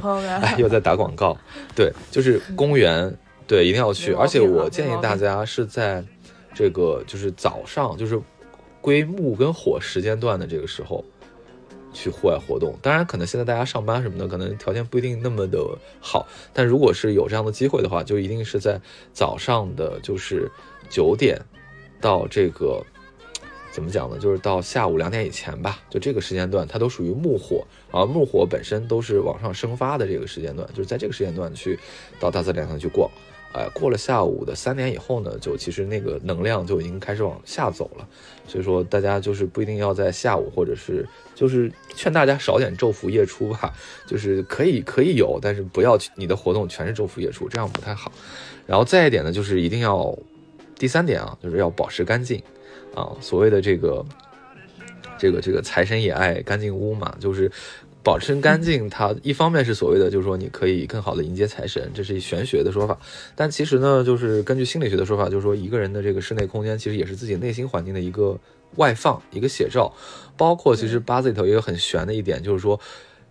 [0.00, 1.36] 逛， 哎，又在打广告。
[1.76, 3.14] 对，就是公园，
[3.46, 4.12] 对，一定要去。
[4.14, 6.02] 而且我建议大家是在
[6.54, 8.20] 这个就是早上，就是
[8.80, 11.04] 归木跟火时间段的这个时候
[11.92, 12.74] 去户外活动。
[12.80, 15.62] 当然，可能现在大家上班什么的，可能条件不一定那么的
[16.00, 16.26] 好。
[16.52, 18.80] 但如果是有这样的机会的话，就一定是在
[19.12, 20.50] 早上的，就是
[20.88, 21.40] 九点
[22.00, 22.82] 到这个。
[23.70, 24.18] 怎么讲呢？
[24.18, 28.04] 就是到下午两点以前吧，就这个时间段，它都属于木火啊。
[28.04, 31.78] 木火本身都是往上生发的这个时间段，就是在这个时间段去
[32.18, 33.10] 到大自然上去逛。
[33.52, 38.06] 哎，过了下午的三点以后呢，就其实那个能量就已经开始往下走了。
[38.46, 41.04] 所以说，大家就是不一定要在下午，或者是
[41.34, 43.74] 就是劝大家少点昼伏夜出吧。
[44.06, 48.12] 就是可以可以有，但是不要你的活动全是昼伏夜出，这样不太好。
[48.66, 50.16] 然后再一点呢，就是一定要
[50.78, 52.40] 第三点啊，就是要保持干净。
[52.94, 54.04] 啊，所谓的这个，
[55.18, 57.50] 这个这个财神也爱干净屋嘛，就是
[58.02, 58.88] 保持干净。
[58.90, 62.98] 它一方面是所谓的，就是说你可以更好的迎接财神，这是一玄学的说法。
[63.36, 68.38] 但其实呢，就是根据心理学的说法，就是说一个人的这个室内空间，其实也是自己内心环境的一个
[68.76, 69.92] 外放，一个写照。
[70.36, 72.80] 包括其实八字里头也有很玄的一点，就是说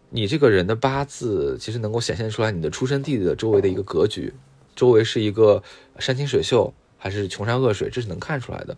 [0.10, 4.34] 你这个人的八字其实能够显现出来你的出生地的周围的一个格局，
[4.76, 5.62] 周围是一个
[5.98, 8.78] 山清水秀还是穷山恶水，这是能看出来的。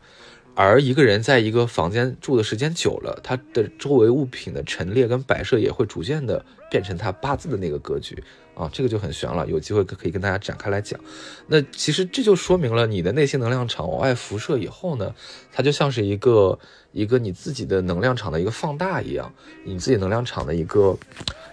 [0.53, 8.21] 而一个人在一个房间住的时间久了，他的周围物品的陈列跟摆设也会逐渐的变成他八字的那个格局
[8.53, 9.47] 啊，这个就很玄了。
[9.47, 10.99] 有机会可以跟大家展开来讲。
[11.47, 15.15] 那其实这就说明了你的内心能量场往外辐射以后呢，
[15.51, 16.59] 它就像是一个
[16.91, 20.97] 一个你自己的能量场的一个放大一样，你自己能量场的一个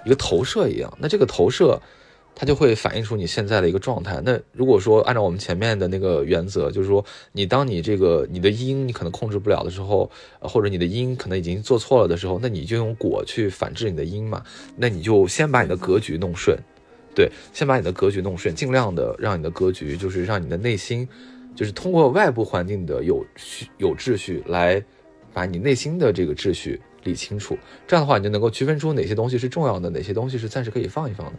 [0.04, 0.92] 一个投射一样。
[1.00, 1.80] 那这个投射，
[2.40, 4.22] 它就会反映出你现在的一个状态。
[4.24, 10.08] 那如果说按照我们前面的那个原则，就是说你当你这个你的因你可能控制不了的时候，
[10.38, 14.40] 或者你的因可能已经做错了的时候，那你就用果去反制你的因嘛。
[14.76, 16.56] 那你就先把你的格局弄顺，
[17.12, 21.08] 对，先把你的格局弄顺，尽量的让你的格局就是让你的内心，
[21.56, 24.80] 就是通过外部环境的有序有秩序来
[25.34, 26.80] 把你内心的这个秩序。
[27.04, 27.56] 理清楚，
[27.86, 31.32] 这样的话你就能够区分出哪些东西是重要的，哪些东西是暂时可以放一放的。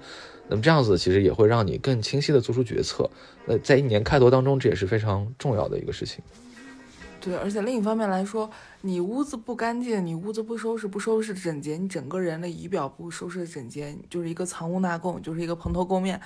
[0.50, 3.10] 那么这样子其实也会让你更清晰的做出决策。
[3.46, 6.24] 那在一年开头当中，这也是非常重要的一个事情。
[7.22, 8.50] 对，而且另一方面来说，
[8.82, 16.20] 你屋子不干净，你屋子不收拾，不收拾整洁，你整个人的仪表不收拾整洁，就是一个藏污纳垢，就是一个蓬头垢面，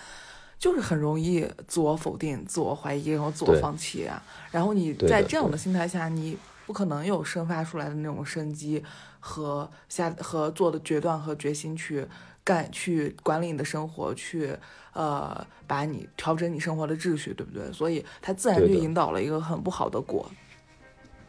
[0.59, 4.23] 就是很容易自我否定、自我怀疑，然后自我放弃啊。
[4.51, 6.37] 然后你在这样的心态下，你
[6.67, 8.83] 不可能有生发出来的那种生机。
[9.25, 12.05] 和下和做的决断和决心去
[12.43, 14.51] 干去管理你的生活，去
[14.91, 17.71] 呃把你调整你生活的秩序，对不对？
[17.71, 20.29] 所以它自然就引导了一个很不好的果。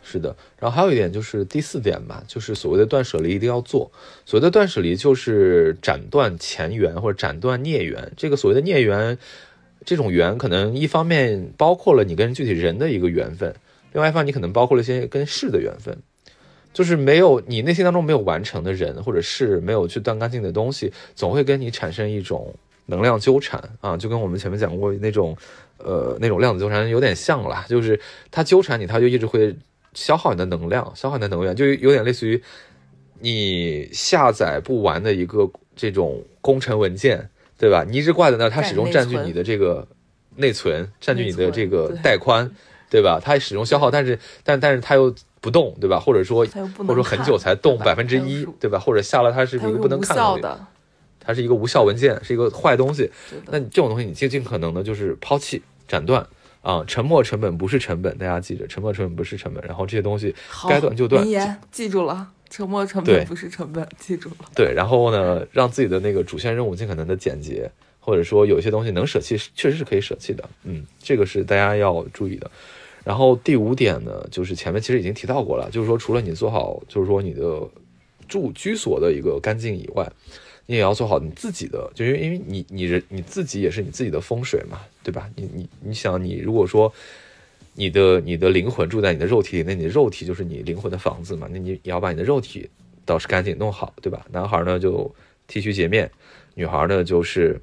[0.03, 3.91] 是的，然后还有一点就是第四点吧，就是所谓的断舍离一定要做。
[4.27, 8.13] 所谓的断舍离就是斩断前缘或者斩断孽缘。
[8.17, 9.17] 这个所谓的孽缘，
[9.85, 13.55] 这种缘可能一方面包括了你跟具体人的一个缘分，
[13.93, 15.97] 另外一方你可能包括了一些跟事的缘分。
[16.75, 22.53] 就是没有你内心当中没有完成的人，或者是没有去断干净的东西，总会跟你产生一种
[22.87, 25.37] 能量纠缠啊，就跟我们前面讲过那种，
[25.79, 27.65] 呃，那种量子纠缠有点像了。
[27.69, 27.99] 就是
[28.33, 29.57] 它纠缠你，它就一直会
[29.95, 32.43] 消耗你的能量，消耗你的能源，就有点类似于
[33.21, 37.85] 你下载不完的一个这种工程文件，对吧？
[37.89, 39.87] 你一直挂在那，它始终占据你的这个
[40.35, 42.51] 内存，占据你的这个带宽，
[42.91, 43.21] 对吧？
[43.25, 45.15] 它始终消耗，但是但但是它又。
[45.45, 46.01] 不动，对吧？
[46.01, 46.39] 或者说，
[46.75, 48.79] 或者说很久才动百分之一，对吧？
[48.79, 50.67] 或者下了它是一个不能看的，
[51.21, 53.11] 它是一个无效文件，是一个坏东西。
[53.51, 56.27] 那你这种东西，你尽尽可能的就是抛弃、斩断
[56.63, 56.83] 啊！
[56.87, 59.63] 沉没成本不是成本，大家记着，沉没成本不是成本。
[59.67, 60.35] 然后这些东西
[60.67, 61.23] 该断就断。
[61.71, 64.47] 记住了，沉没成本不是成本， 记住了。
[64.55, 70.49] 对，然后呢，让自己的那个主线任务尽可能的简洁，或者说有些东西能舍弃，确实是可以舍弃的。
[70.63, 72.51] 嗯，这个是大家要注意的。
[73.05, 77.61] 然后第五点呢，就是前面其实已经提到过了，就是说除了你做好，就是说你的
[78.27, 80.11] 住居所的一个干净以外，
[80.65, 85.29] 你也要做好你自己的，就因为因为你你人你自己也是你自己的风水嘛，对吧？
[85.37, 86.91] 你你你想，你如果说
[87.75, 92.71] 你的你的灵魂住在你的肉体里，那你的肉体就是你灵魂的房子嘛，那你也要把你的肉体
[93.05, 94.25] 倒是干净弄好，对吧？
[94.33, 95.15] 男孩呢就
[95.47, 96.11] 剃须洁面，
[96.55, 97.61] 女孩呢就是。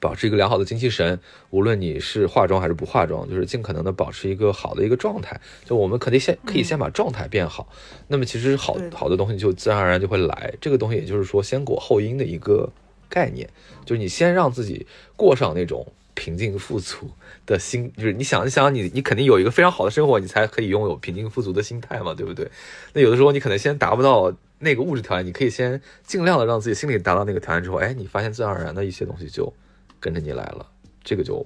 [0.00, 1.18] 保持一个良好的精气神，
[1.50, 5.40] 无论你是化妆还是不化妆，就是尽可能的保持一个好的一个状态。
[5.64, 7.68] 就我们肯定先可以先把状态变好，
[8.06, 10.54] 那么其实好好的东西就自然而然就会来。
[10.60, 12.70] 这个东西也就是说先果后因的一个
[13.08, 13.48] 概念，
[13.84, 17.10] 就是你先让自己过上那种平静富足
[17.44, 22.48] 的心， 就是你想一想，你你肯定有一个非常好的生活，你才可以拥有平静富足的心态嘛，对不对？
[22.92, 29.52] 那有的时候你可能先达不到那个物质条件，你可以先尽量的让自己心里达到那个条件之后，哎，你发现自然而然的一些东西就。
[30.00, 30.66] 跟着你来了，
[31.02, 31.44] 这个就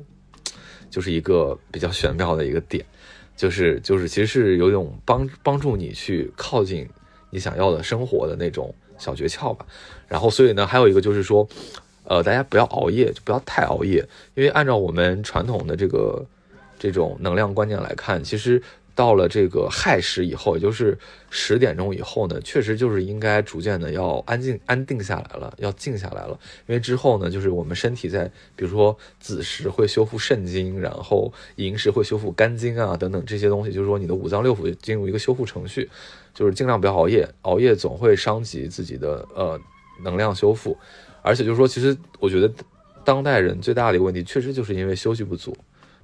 [0.90, 2.84] 就是一个比较玄妙的一个点，
[3.36, 6.88] 就是就是其实是有一种帮帮助你去靠近
[7.30, 9.66] 你想要的生活的那种小诀窍吧。
[10.08, 11.48] 然后所以呢，还有一个就是说，
[12.04, 16.24] 呃，大家不要熬夜，就不要太熬夜，因为按照我们传统的这个
[16.78, 18.62] 这种能量观念来看，其实。
[18.94, 20.98] 到了这个亥时以后，也就是
[21.30, 26.38] 十点钟以后呢，确实就是应该逐渐的要安静、安定下来了，要静下来了。
[26.66, 35.88] 因为之后呢，就是我们身体在，比如说子时会修复肾经，然后寅时会修复肝经啊，等等这些东西，就是说你的五脏六腑进入一个修复程序，
[36.34, 39.58] 就是尽量不要熬夜，熬夜总会伤及自己的呃
[40.04, 40.76] 能量修复。
[41.22, 42.52] 而且就是说，其实我觉得
[43.04, 45.56] 当代人最大的一个问题，确实就是因为休息不足。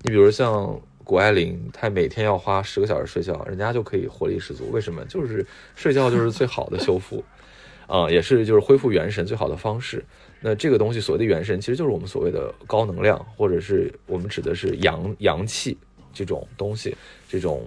[0.02, 0.81] 你比如像。
[1.09, 4.70] 谷爱凌，她每天要花十个小时睡觉，人家就可以活力十足。
[4.70, 5.02] 为什么？
[5.06, 5.44] 就是
[5.74, 7.24] 睡觉就是最好的修复，
[7.89, 10.05] 啊，也是就是恢复元神最好的方式。
[10.43, 15.78] 那这个东西所谓的元神，其实就是我们所谓的高能量，或者是我们指的是阳阳气
[16.12, 16.94] 这种东西，
[17.26, 17.66] 这种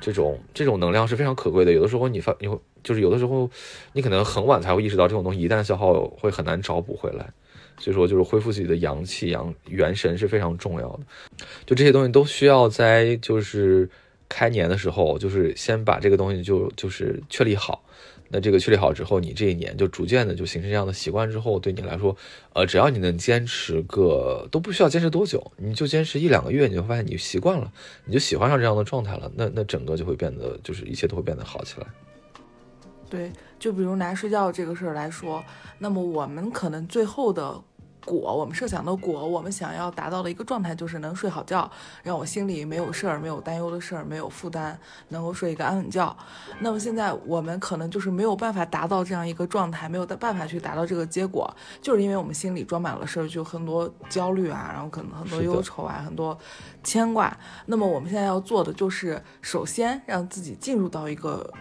[0.00, 1.70] 这种这种能量是非常可贵的。
[1.70, 3.48] 有的时候你发，你会就是有的时候
[3.92, 7.32] 你可能很晚才会意识到这种东西，一旦消耗会很难找补回来。
[7.82, 11.00] 所以说，就是恢复自己的阳气、阳元神是非常重要的。
[11.66, 13.90] 就这些东西都需要在就是
[14.28, 17.82] 开年的时候，就是先把这个东西就就是确立好。
[18.34, 22.16] 那这个确立好之后，你这一年就逐渐的就形成这样的习惯之后，对你来说，
[22.54, 27.70] 呃，只要你能坚持个都不需要坚持多久，你就坚持一两个月，你就发现你习惯了，
[28.06, 29.30] 你就喜欢上这样的状态了。
[29.36, 31.86] 那那整个就会变得就是一切都会变得好起来。
[33.10, 35.44] 对，就比如拿睡觉这个事儿来说，
[35.78, 37.62] 那么我们可能最后的
[38.04, 41.70] 果，我们设想的果，我们想要达到的一个状态就是能睡好觉，
[42.02, 46.16] 让我心里没有事儿，没有担忧的事儿，没有负担，能够睡一个安稳觉。
[46.60, 56.36] 那么现在我们可能就是没有办法达到这样一个状态，没有的办法去达到这个结果，就是因为我们心里装满了事儿，就很多焦虑啊，然后可能很多忧愁啊，很多
[56.82, 57.36] 牵挂。
[57.66, 61.52] 那么我们现在要做的就是，首先让自己进入到一个。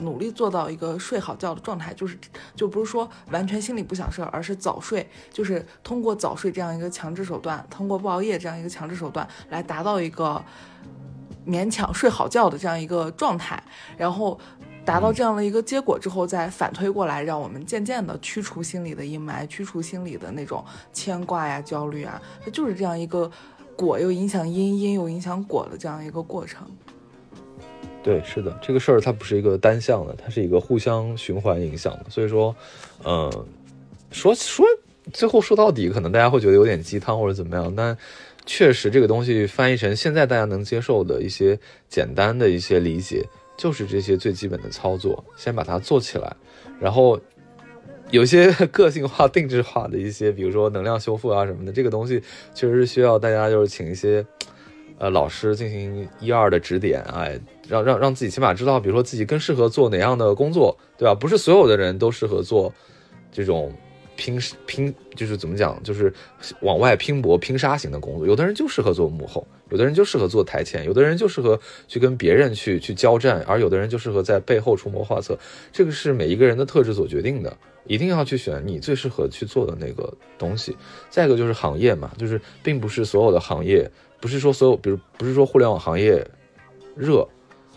[0.00, 2.18] 努力做到一个睡好觉的状态，就是
[2.54, 10.42] 就不是说完全心里不想事，而是早睡，就是通过早睡这样一个强制手段，通过不熬夜这样一个强制手段来达到一个
[11.46, 13.62] 勉强睡好觉的这样一个状态，
[13.96, 14.38] 然后
[14.84, 23.30] 达到这样的一个结果之后，再反推过来，让我们渐渐的驱除心里的阴霾，驱除心里的那种牵挂呀、焦虑啊，它就是这样一个
[23.76, 26.66] 果又影响因，因又影响果的这样一个过程。
[28.02, 32.06] 对，是的，这个事儿它不是一个单向的，它是一个互相循环影响的。
[32.08, 32.54] 所以说，
[33.04, 33.30] 嗯，
[34.10, 34.64] 说说
[35.12, 37.96] 最后说到底，可能大家会觉得有点鸡汤或者怎么样，但
[38.46, 41.58] 确实这个东西翻译成现在大家能接受的一些
[41.88, 43.26] 简单的一些理解，
[43.58, 46.34] 就是这些最基本的操作，先把它做起来，
[46.80, 47.20] 然后
[48.10, 52.22] 有些 个性化、定制化的一些，比如说能量修复啊什么的，这个东西
[52.54, 54.24] 确实是需要大家就是请一些
[54.98, 57.38] 呃老师进行一二的指点，哎。
[57.68, 61.14] 让让让自己起码知道，比如说自己更适合做哪样的工作，对吧？
[61.14, 62.72] 不是所有的人都适合做
[63.30, 63.70] 这种
[64.16, 66.10] 拼拼，就是怎么讲，就是
[66.62, 68.26] 往外拼搏拼杀型的工作。
[68.26, 75.38] 有的人就适合做幕后，有的人就适合做台前，有的人就适合去跟别人去去交战，而有的人就适合在背后出谋划策。
[75.70, 77.54] 这个是每一个人的特质所决定的，
[77.86, 80.74] 一定要去选你最适合去做的那个东西。
[81.10, 86.26] 再一个就是行业嘛，就是并不是所有的行业，不是说所有，比如不是说互联网行业
[86.96, 87.26] 热。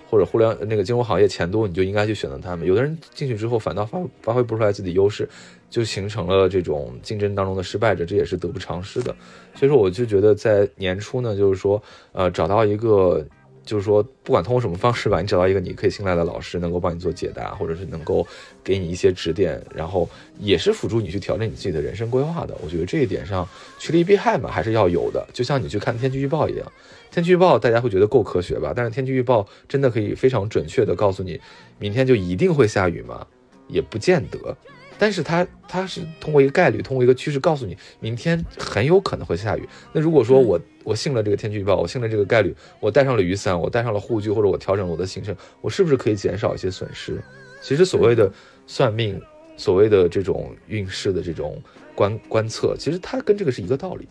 [0.09, 2.67] 或者互联那个金融行业钱多，你就应该去选择他们。
[2.67, 5.25] 有的人进去之后反倒发发挥不出来自己优势，
[5.69, 9.15] 就形成了这种竞争当中的失败者，这也是得不偿失的。
[9.55, 11.81] 所以说，我就觉得在年初呢，就是说，
[12.11, 13.25] 呃，找到一个。
[13.63, 18.25] 就是说，不管通过什么方式吧，你找到一个你可以信赖的老师，能够帮你做解答，或者是能够
[18.63, 20.09] 给你一些指点，然后
[20.39, 22.57] 也是辅助你去调整你自己的人生规划的。
[22.63, 23.47] 我觉得这一点上，
[23.79, 25.27] 趋利避害嘛，还是要有的。
[25.31, 26.71] 就像你去看天气预报一样，
[27.11, 28.73] 天气预报大家会觉得够科学吧？
[28.75, 31.39] 但是天气预报真的可以非常准确的告诉你，
[31.77, 33.25] 明天就一定会下雨吗？
[33.67, 34.57] 也不见得。
[34.97, 39.67] 但是它它是通过一个概率，通过一个趋势告诉你，明天很有可能会下雨。
[39.93, 47.21] 那如果说我我信了这个天气预报，我信了这个概率，我带上了雨伞，我带上了护具，或者我调整了我的行程，我是不是可以减少一些损失？
[47.61, 48.31] 其实所谓的
[48.65, 49.21] 算命，
[49.57, 51.61] 所谓的这种运势的这种
[51.93, 54.07] 观观测，其实它跟这个是一个道理，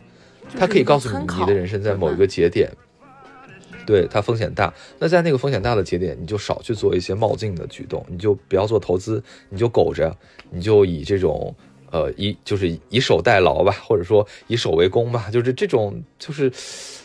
[0.57, 2.71] 它可以告诉你你的人生在某一个节点。
[3.87, 10.17] 对它风险大，那在那个风险大的节点，你就少去做一些冒进的举动，你就不要做投资，你就苟着，
[10.51, 11.53] 你就以这种
[11.91, 16.51] 呃以就是以守代劳吧，或者说以守为攻吧，就是这种就是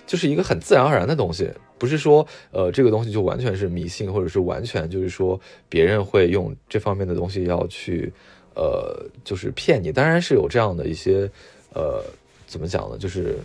[0.06, 8.12] 就是一个很自然而然的东西，不是说呃这个东西就完全是迷信，或者是完全就是说别人会用这方面的东西要去
[8.56, 11.30] 呃就是骗你，当然是有这样的一些
[11.74, 12.04] 呃
[12.48, 13.38] 怎么讲呢，就是。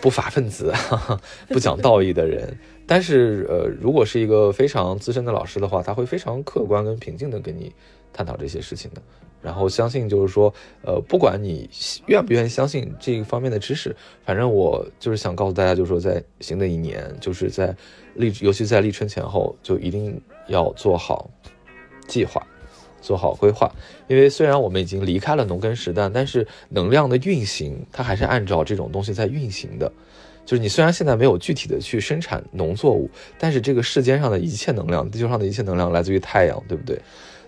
[0.00, 0.72] 不法分子，
[1.50, 2.56] 不讲道义的人，
[2.86, 7.72] 但是呃，如果是一个非常资深的老师的话，他会非常客观跟平静的跟你
[8.12, 9.02] 探讨这些事情的。
[9.40, 10.52] 然后相信就是说，
[10.82, 11.70] 呃，不管你
[12.06, 13.94] 愿不愿意相信这一方面的知识，
[14.24, 17.74] 反正我就是想告诉大家，就是说在新的一年，就是在
[18.14, 21.30] 立，尤其在立春前后，就一定要做好
[22.06, 22.46] 计划。
[23.00, 23.72] 做好规划，
[24.08, 29.90] 因为虽然我们已经离开了农耕时代，但是能量的运行它还是按照这种东西在运行的。
[30.44, 33.08] 就是你虽然现在没有具体的去生产农作物，
[33.38, 37.00] 但是这个世间上的一切能量，地球上的一切能量来自于太阳，对不对？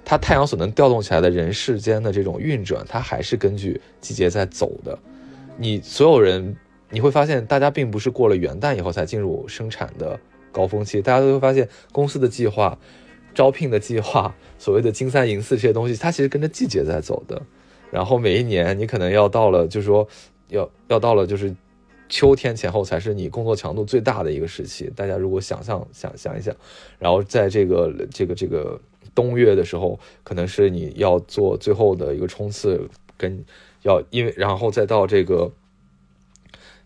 [0.04, 4.98] 它太阳所能调动起来的人世间的这种运转，它还是根据季节在走的。
[5.56, 6.56] 你所有人
[6.90, 10.18] 你会发现，大家并不是过了元旦以后才进入生产的
[10.50, 12.78] 高峰期，大家都会发现公司的计划。
[13.32, 17.40] 招聘的计划，所谓的金三银四这些东西，它其实跟着季节在走的。
[17.88, 20.06] 然后每一年你可能要到了，就是说
[20.48, 21.54] 要要到了，就是
[22.08, 24.92] 秋天前后才是你工作强度最大的一个时期。
[24.96, 26.52] 大家如果想象想想一想，
[26.98, 28.80] 然后在这个这个这个
[29.14, 33.44] 冬月的时候，可能是你要做最后的一个冲刺，跟
[33.82, 35.52] 要因为然后再到这个。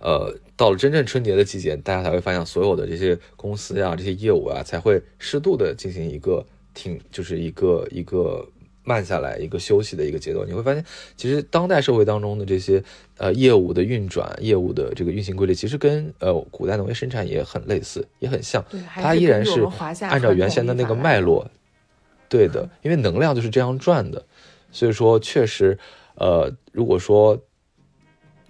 [0.01, 6.45] 呃，到了真正春节的季节，大家才会发现所有的这些公司呀、这些业务啊，才会适度的进行一个
[6.75, 8.47] 停，就是一个一个
[8.83, 10.45] 慢下来、一个休息的一个节奏。
[10.45, 10.85] 你会发现，
[11.17, 12.85] 其实当代社会当中的这些
[13.17, 18.63] 呃业务的运转、业务的这个运行规律，其实跟呃古代农业生产也很类似，也很像。
[18.87, 19.67] 它依然是
[20.03, 21.51] 按照原先的那个脉络。
[22.35, 24.25] 对的，因为能量就是这样转的，
[24.73, 25.79] 所以说确实，
[26.17, 27.39] 呃，如果说。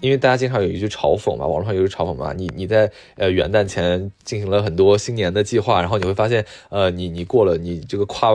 [0.00, 8.28] 因为大家经常有一句嘲讽嘛，网络上有一句嘲讽嘛，你你在呃元旦前进行了很多新年的计划，然后你会发现，呃，你你过了你这个跨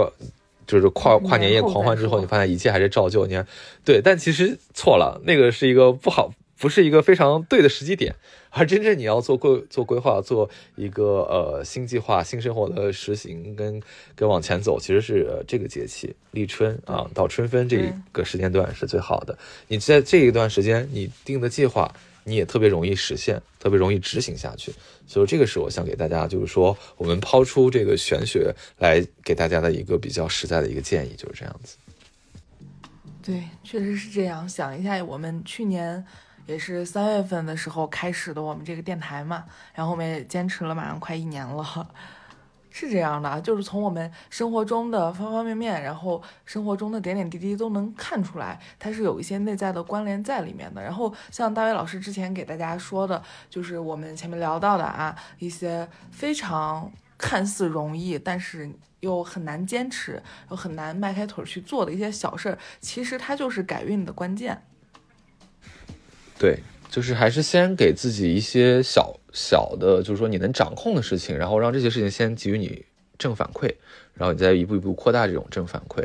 [0.66, 3.28] 就是跨跨年夜狂欢之后，你发现一切还是照旧。
[3.28, 3.46] 你看，
[3.86, 8.16] 对，但其实错了，那个是一个不好，不是一个非常对的时机点。
[8.52, 13.80] 而真正你要做规做规划，做一个呃新计划、新生活的实行跟
[14.16, 19.38] 跟往前走，其实是这个节气立春啊，到春分这个时间段是最好的。
[19.68, 21.94] 你在这一段时间你定的计划，
[22.24, 24.74] 你也特别容易实现，特别容易执行下去。
[25.06, 31.78] 所以这个是我想给大家，就是说我们抛出这个玄学来给大家的一个比较实在的一个建议，就是这样子。
[33.22, 34.50] 对，确实是这样。
[34.50, 36.04] 想一下，我们去年。
[36.50, 41.88] 也是三月份的时候开始的我们这个电台嘛，然后我们也坚持了马上快一年了，
[42.72, 50.82] 是这样的，就是从我们生活中的方方面面，然后生活中的点点滴滴都能看出来，它是有一些内在的关联在里面的。
[50.82, 58.68] 然后像大卫老师之前给大家说的，就是我们前面聊到的啊，一些非常看似容易，但是
[59.02, 64.64] 又很难坚持，又很难迈开腿去做的一些小事儿，其实它就是改运的关键。
[66.40, 66.58] 对，
[66.90, 72.84] 就是还是先给自己一些小小的，就是说你能掌控的事情，然后让这些事情先给予你
[73.18, 73.72] 正反馈，
[74.16, 76.04] 然后你再一步一步扩大这种正反馈，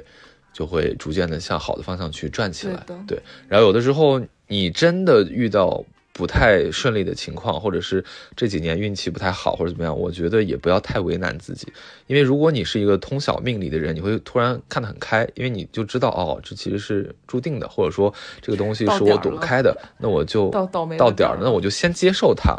[0.53, 2.85] 就会逐渐的向好的方向去转起来。
[3.07, 5.83] 对，然后有的时候你真的遇到。
[6.15, 8.05] 不太顺利的情况，或者是
[8.37, 11.67] 这几年运气不太好，或者怎么样，我觉得也不要太为难自己，
[12.07, 20.65] 因为如果你是一个通晓命理的人，你会突然看得很开，因为你就知道哦，这其实是注定的，或者说这个东西是我躲不开的，那我就到
[20.97, 22.57] 到点儿了，那我就先接受它，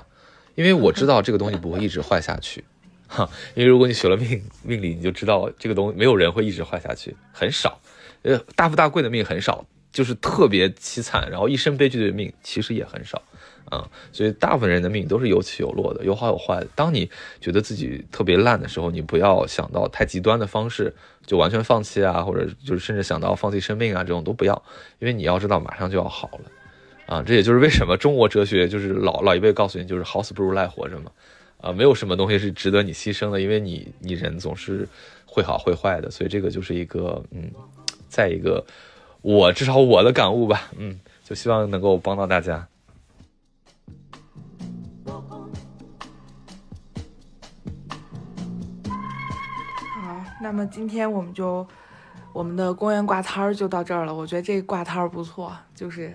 [0.55, 2.61] 因为我知道这个东西不会一直坏下去，
[3.07, 7.79] 哈，因为如果你学了命命理，你就知道这个东西没有人会一直坏下去，很少，
[8.23, 13.23] 呃，大富大贵的命很少，就是特别凄惨，然后一生悲剧的命其实也很少。
[13.69, 16.67] 啊，所以大部分人的命都是有起有落的，有好有坏的。
[16.75, 17.09] 当你
[17.41, 20.93] 觉得自己特别烂的时候，你不要想到太极端的方式，
[21.25, 24.63] 就完全放弃啊，或者就是甚至想到放弃生命啊，这种都不要，
[24.99, 26.51] 因为你要知道马上就要好了。
[27.07, 31.11] 啊，这也就是为什么中国哲学就是老老一辈告诉你，就是好死不如赖活着嘛。
[31.61, 34.87] 啊，没有什么东西是值得你牺牲的，因为你你人总是
[35.25, 37.49] 会好会坏的，所以这个就是一个嗯，
[38.07, 38.63] 再一个
[39.21, 42.67] 我至少我的感悟吧，嗯，就希望能够帮到大家。
[50.41, 51.65] 那么今天我们就
[52.33, 54.13] 我们的公园挂摊儿就到这儿了。
[54.13, 56.13] 我觉得这挂摊儿不错，就是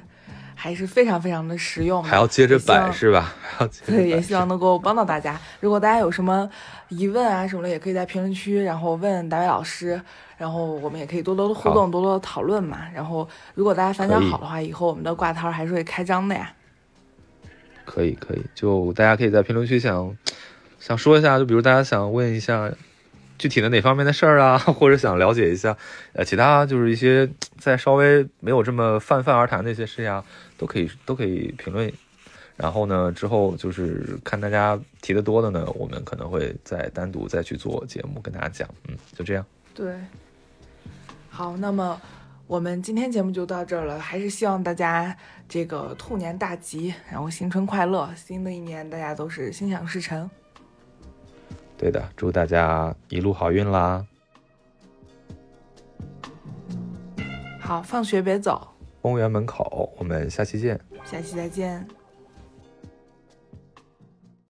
[0.54, 2.02] 还是非常非常的实用。
[2.04, 3.34] 还要接着摆是吧？
[3.86, 5.40] 对，也希望能够帮到大家。
[5.60, 6.48] 如果大家有什么
[6.88, 10.00] 疑问啊什么的，也可以在评论区，然后问大伟老师，
[10.36, 12.80] 然后我们也可以多多的互动，多多的讨论嘛。
[12.94, 16.52] 然后如果大家反响好的话，以后我们的挂摊儿还是会开张的呀。
[17.86, 20.14] 可以可以，就大家可以在评论区想
[20.78, 22.70] 想说一下，就比如大家想问一下。
[23.40, 25.74] 具体的哪方面的事儿啊， 或者想了解一下，
[26.12, 27.26] 呃，其他就是一些
[27.58, 30.22] 再稍微没有这么泛泛而谈的一些事呀，
[30.58, 31.90] 都可以都可以评论。
[32.58, 38.68] 然后呢，之后就是看大家提的多的呢，我们可能会再单独再去做节目跟大家讲。
[38.86, 39.46] 嗯，就这样。
[39.72, 39.94] 对。
[41.30, 41.98] 好，那么
[42.46, 45.16] 我们今天节目就到这儿了，还是希望大家
[45.48, 50.28] 这个兔年大吉，然后新春快乐，新的一年大家都是心想事成。
[51.80, 54.04] 对的，祝大家一路好运啦！
[57.58, 58.68] 好，放学别走，
[59.00, 61.88] 公园门口，我们下期见，下期再见。